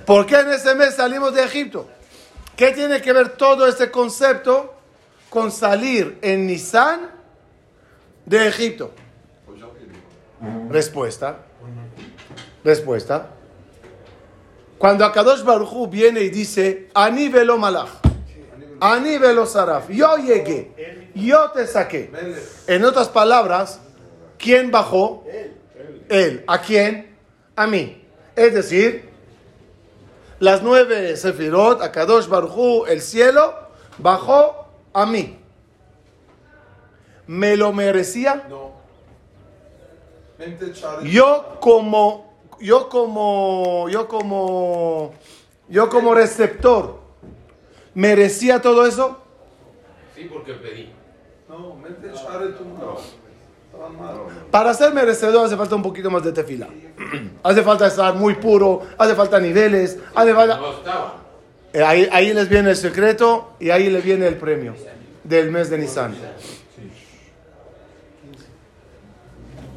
¿Por 0.06 0.26
qué 0.26 0.36
en 0.40 0.52
ese 0.52 0.74
mes 0.74 0.94
salimos 0.94 1.34
de 1.34 1.44
Egipto? 1.44 1.86
¿Qué 2.56 2.72
tiene 2.72 3.00
que 3.00 3.12
ver 3.12 3.30
todo 3.30 3.66
este 3.66 3.90
concepto 3.90 4.74
con 5.30 5.50
salir 5.50 6.18
en 6.22 6.46
Nisan 6.46 7.10
de 8.24 8.48
Egipto? 8.48 8.92
Pues. 10.42 10.68
Respuesta. 10.70 11.36
Respuesta. 12.64 13.28
Cuando 14.78 15.04
Akadosh 15.04 15.44
Baruj 15.44 15.72
Hu 15.72 15.86
viene 15.86 16.20
y 16.20 16.30
dice, 16.30 16.88
Ani 16.94 17.28
velo 17.28 17.56
malach, 17.56 17.88
Ani 18.80 19.16
velo 19.18 19.46
saraf, 19.46 19.88
yo 19.88 20.16
llegué, 20.16 21.10
yo 21.14 21.50
te 21.52 21.68
saqué. 21.68 22.10
En 22.66 22.84
otras 22.84 23.08
palabras, 23.08 23.80
¿quién 24.38 24.72
bajó? 24.72 25.24
Él. 26.08 26.42
¿A 26.48 26.60
quién? 26.60 27.16
A 27.54 27.68
mí. 27.68 28.04
Es 28.34 28.54
decir, 28.54 29.08
las 30.40 30.62
nueve 30.62 31.16
sefirot, 31.16 31.80
Akadosh 31.80 32.26
Baruj 32.26 32.56
Hu, 32.56 32.86
el 32.86 33.00
cielo, 33.00 33.54
bajó 33.98 34.66
a 34.92 35.06
mí. 35.06 35.38
¿Me 37.28 37.56
lo 37.56 37.72
merecía? 37.72 38.46
No. 38.48 38.71
Yo 41.04 41.58
como, 41.60 42.32
yo 42.60 42.88
como, 42.88 43.88
yo 43.88 44.08
como, 44.08 45.14
yo 45.68 45.88
como 45.88 46.14
receptor, 46.14 47.00
¿merecía 47.94 48.60
todo 48.60 48.86
eso? 48.86 49.18
Sí, 50.14 50.28
porque 50.32 50.54
pedí. 50.54 50.92
No, 51.48 51.74
mente 51.76 52.10
Charet 52.12 52.56
tú 52.56 52.64
no. 52.64 52.96
Estaban 53.72 53.98
mal. 53.98 54.16
Para 54.50 54.74
ser 54.74 54.92
merecedor 54.92 55.46
hace 55.46 55.56
falta 55.56 55.76
un 55.76 55.82
poquito 55.82 56.10
más 56.10 56.22
de 56.22 56.32
tefila. 56.32 56.68
hace 57.42 57.62
falta 57.62 57.86
estar 57.86 58.14
muy 58.14 58.34
puro, 58.34 58.82
hace 58.98 59.14
falta 59.14 59.38
niveles, 59.38 59.98
hace 60.14 60.34
falta... 60.34 60.60
Eh, 61.72 61.82
Ahí, 61.82 62.06
ahí 62.12 62.34
les 62.34 62.50
viene 62.50 62.68
el 62.70 62.76
secreto 62.76 63.52
y 63.58 63.70
ahí 63.70 63.88
les 63.88 64.04
viene 64.04 64.26
el 64.26 64.36
premio 64.36 64.74
del 65.24 65.50
mes 65.50 65.70
de 65.70 65.78
Nisan. 65.78 66.14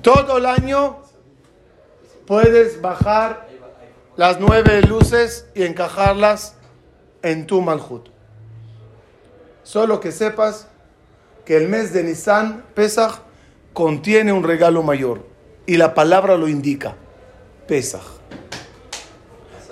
Todo 0.06 0.38
el 0.38 0.46
año 0.46 0.98
puedes 2.28 2.80
bajar 2.80 3.48
las 4.16 4.40
nueve 4.40 4.84
luces 4.84 5.48
y 5.56 5.64
encajarlas 5.64 6.54
en 7.24 7.48
tu 7.48 7.60
Malhut. 7.60 8.10
Solo 9.64 10.00
que 10.00 10.12
sepas 10.12 10.68
que 11.44 11.58
el 11.58 11.70
mes 11.70 11.92
de 11.92 12.04
Nisan, 12.04 12.64
Pesach, 12.76 13.16
contiene 13.74 14.32
un 14.32 14.44
regalo 14.44 14.84
mayor. 14.84 15.26
Y 15.66 15.78
la 15.78 15.96
palabra 15.96 16.38
lo 16.38 16.48
indica. 16.48 16.94
Pesach. 17.68 18.04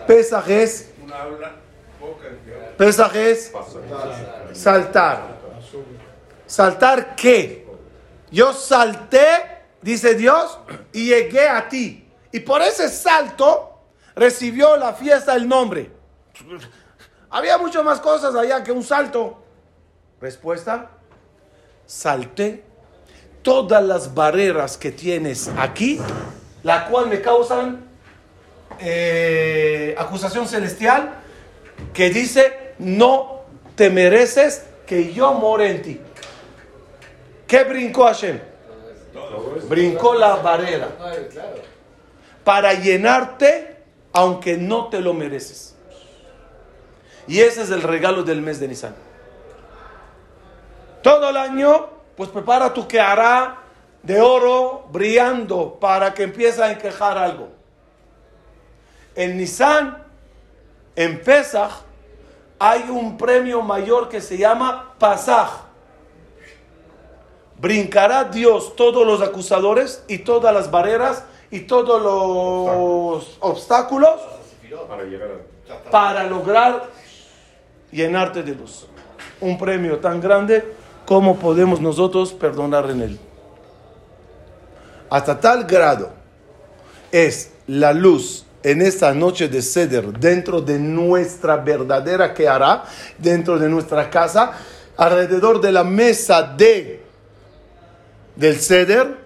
Pesach 0.08 0.50
es, 0.50 0.90
Pesach 2.76 3.16
es 3.16 3.52
saltar. 4.54 5.38
¿Saltar 6.48 7.16
qué? 7.16 7.68
Yo 8.32 8.52
salté, 8.52 9.53
dice 9.84 10.16
Dios, 10.16 10.58
y 10.92 11.08
llegué 11.08 11.48
a 11.48 11.68
ti. 11.70 12.10
Y 12.32 12.40
por 12.40 12.62
ese 12.62 12.90
salto 12.90 13.82
recibió 14.16 14.76
la 14.78 14.94
fiesta 14.94 15.36
el 15.36 15.48
nombre. 15.48 15.92
Había 17.30 17.58
muchas 17.58 17.84
más 17.84 18.00
cosas 18.00 18.36
allá 18.36 18.64
que 18.64 18.72
un 18.72 18.84
salto. 18.84 19.44
Respuesta, 20.20 20.90
salté 21.86 22.64
todas 23.42 23.84
las 23.84 24.14
barreras 24.14 24.78
que 24.78 24.92
tienes 24.92 25.50
aquí, 25.58 26.00
la 26.64 26.88
cual 26.88 27.08
me 27.08 27.22
causan 27.22 27.86
eh, 28.80 29.94
acusación 29.98 30.48
celestial 30.48 31.16
que 31.94 32.10
dice, 32.10 32.74
no 32.80 33.42
te 33.76 33.90
mereces 33.90 34.64
que 34.88 35.14
yo 35.14 35.34
more 35.34 35.70
en 35.70 35.82
ti. 35.82 36.02
¿Qué 37.46 37.64
brincó 37.66 38.06
Hashem? 38.06 38.53
Brincó 39.68 40.14
la 40.16 40.36
barrera 40.38 40.90
para 42.44 42.74
llenarte 42.74 43.74
aunque 44.12 44.58
no 44.58 44.90
te 44.90 45.00
lo 45.00 45.14
mereces. 45.14 45.76
Y 47.28 47.40
ese 47.40 47.64
es 47.64 47.72
el 47.72 47.82
regalo 47.82 48.24
del 48.24 48.42
mes 48.42 48.60
de 48.60 48.68
Nisan. 48.68 48.96
Todo 51.02 51.30
el 51.30 51.38
año, 51.38 51.90
pues 52.16 52.30
prepara 52.30 52.74
tu 52.74 52.88
que 52.88 53.00
hará 53.00 53.58
de 54.04 54.22
oro 54.22 54.88
brillando 54.92 55.78
para 55.80 56.14
que 56.14 56.24
empiece 56.24 56.62
a 56.62 56.72
enquejar 56.72 57.18
algo. 57.18 57.50
En 59.16 59.38
Nisan, 59.38 60.04
en 60.96 61.22
Pesach, 61.22 61.72
hay 62.60 62.84
un 62.90 63.18
premio 63.18 63.62
mayor 63.62 64.10
que 64.10 64.22
se 64.22 64.38
llama 64.38 64.94
Pasaj. 64.98 65.63
Brincará 67.64 68.26
Dios 68.26 68.76
todos 68.76 69.08
los 69.08 69.22
acusadores 69.22 70.04
y 70.10 70.18
todas 70.18 70.54
las 70.54 70.70
barreras 70.70 71.24
y 71.50 71.62
todos 71.62 72.02
los 72.02 73.38
obstáculos 73.40 74.20
Para 74.90 75.04
llegar 75.06 75.30
a... 75.72 75.90
para 75.90 76.24
lograr 76.26 76.90
llenarte 77.90 78.44
de 78.44 78.54
luz. 78.54 78.86
Un 79.40 79.58
premio 79.58 80.00
tan 80.00 80.20
grande 80.20 80.76
como 81.06 81.38
podemos 81.38 81.80
nosotros 81.80 82.34
perdonar 82.34 82.90
en 82.90 83.02
él. 83.02 83.20
Hasta 85.10 85.40
tal 85.40 85.64
grado 85.64 86.10
es 87.14 87.54
la 87.68 87.94
luz 87.94 88.46
en 88.62 88.82
esta 88.82 89.14
noche 89.14 89.48
de 89.48 89.62
ceder 89.62 90.12
dentro 90.20 90.60
de 90.60 90.80
nuestra 90.80 91.56
verdadera 91.56 92.34
que 92.34 92.46
hará, 92.46 92.84
dentro 93.18 93.58
de 93.58 93.70
nuestra 93.70 94.10
casa, 94.10 94.52
alrededor 94.98 95.62
de 95.62 95.72
la 95.72 95.86
mesa 95.86 96.44
de 96.44 97.03
del 98.36 98.60
ceder, 98.60 99.18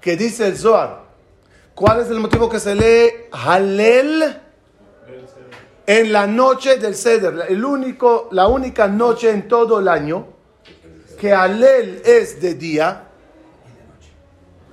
que 0.00 0.16
dice 0.16 0.46
el 0.46 0.56
Zohar. 0.56 1.04
¿Cuál 1.74 2.00
es 2.00 2.08
el 2.08 2.20
motivo 2.20 2.48
que 2.48 2.60
se 2.60 2.74
lee 2.74 3.12
Halel? 3.30 4.42
en 5.88 6.12
la 6.12 6.26
noche 6.26 6.76
del 6.76 6.94
Seder, 6.94 7.46
el 7.48 7.64
único, 7.64 8.28
la 8.32 8.46
única 8.46 8.86
noche 8.88 9.30
en 9.30 9.48
todo 9.48 9.80
el 9.80 9.88
año 9.88 10.26
que 11.18 11.32
Alel 11.32 12.02
es 12.04 12.42
de 12.42 12.54
día. 12.54 13.04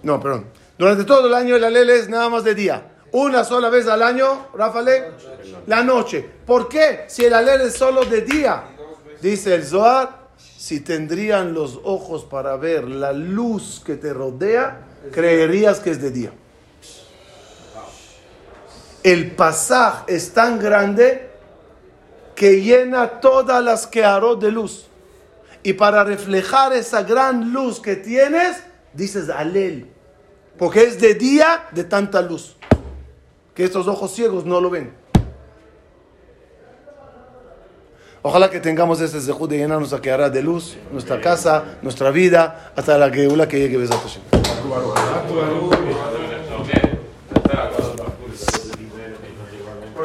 No, 0.03 0.19
perdón. 0.19 0.47
Durante 0.77 1.05
todo 1.05 1.27
el 1.27 1.33
año 1.33 1.55
el 1.55 1.63
Alel 1.63 1.89
es 1.89 2.09
nada 2.09 2.27
más 2.27 2.43
de 2.43 2.53
día. 2.53 2.91
Una 3.13 3.45
sola 3.45 3.69
vez 3.69 3.87
al 3.87 4.03
año, 4.03 4.47
Rafael, 4.55 5.13
la 5.67 5.83
noche. 5.83 6.29
¿Por 6.45 6.67
qué? 6.67 7.05
Si 7.07 7.23
el 7.23 7.33
Alel 7.33 7.61
es 7.61 7.75
solo 7.75 8.03
de 8.03 8.19
día. 8.19 8.65
Dice 9.21 9.55
el 9.55 9.65
Zohar, 9.65 10.24
si 10.65 10.79
tendrían 10.79 11.53
los 11.53 11.79
ojos 11.83 12.23
para 12.23 12.55
ver 12.55 12.85
la 12.85 13.13
luz 13.13 13.81
que 13.85 13.95
te 13.95 14.13
rodea, 14.13 14.87
creerías 15.11 15.79
que 15.79 15.91
es 15.91 16.01
de 16.01 16.11
día 16.11 16.31
el 19.05 19.29
pasaje 19.35 20.15
es 20.15 20.33
tan 20.33 20.57
grande 20.57 21.29
que 22.33 22.63
llena 22.63 23.19
todas 23.19 23.63
las 23.63 23.85
que 23.85 24.03
haró 24.03 24.35
de 24.35 24.49
luz. 24.49 24.87
Y 25.61 25.73
para 25.73 26.03
reflejar 26.03 26.73
esa 26.73 27.03
gran 27.03 27.53
luz 27.53 27.79
que 27.79 27.97
tienes, 27.97 28.63
dices 28.93 29.29
alel. 29.29 29.91
Porque 30.57 30.81
es 30.81 30.99
de 30.99 31.13
día 31.13 31.67
de 31.71 31.83
tanta 31.83 32.19
luz. 32.23 32.57
Que 33.53 33.65
estos 33.65 33.87
ojos 33.87 34.11
ciegos 34.11 34.43
no 34.43 34.59
lo 34.59 34.71
ven. 34.71 34.91
Ojalá 38.27 38.49
que 38.49 38.59
tengamos 38.59 38.99
ese 39.01 39.21
zehut 39.21 39.47
de 39.51 39.57
llenar 39.59 39.77
nuestra 39.77 40.01
que 40.01 40.09
hará 40.09 40.31
de 40.31 40.41
luz, 40.41 40.77
nuestra 40.91 41.21
casa, 41.21 41.77
nuestra 41.83 42.09
vida, 42.09 42.71
hasta 42.75 42.97
la 42.97 43.11
que 43.11 43.27
que 43.47 43.59
llegue 43.59 43.77
Besat 43.77 44.01
Hashem. 44.01 44.23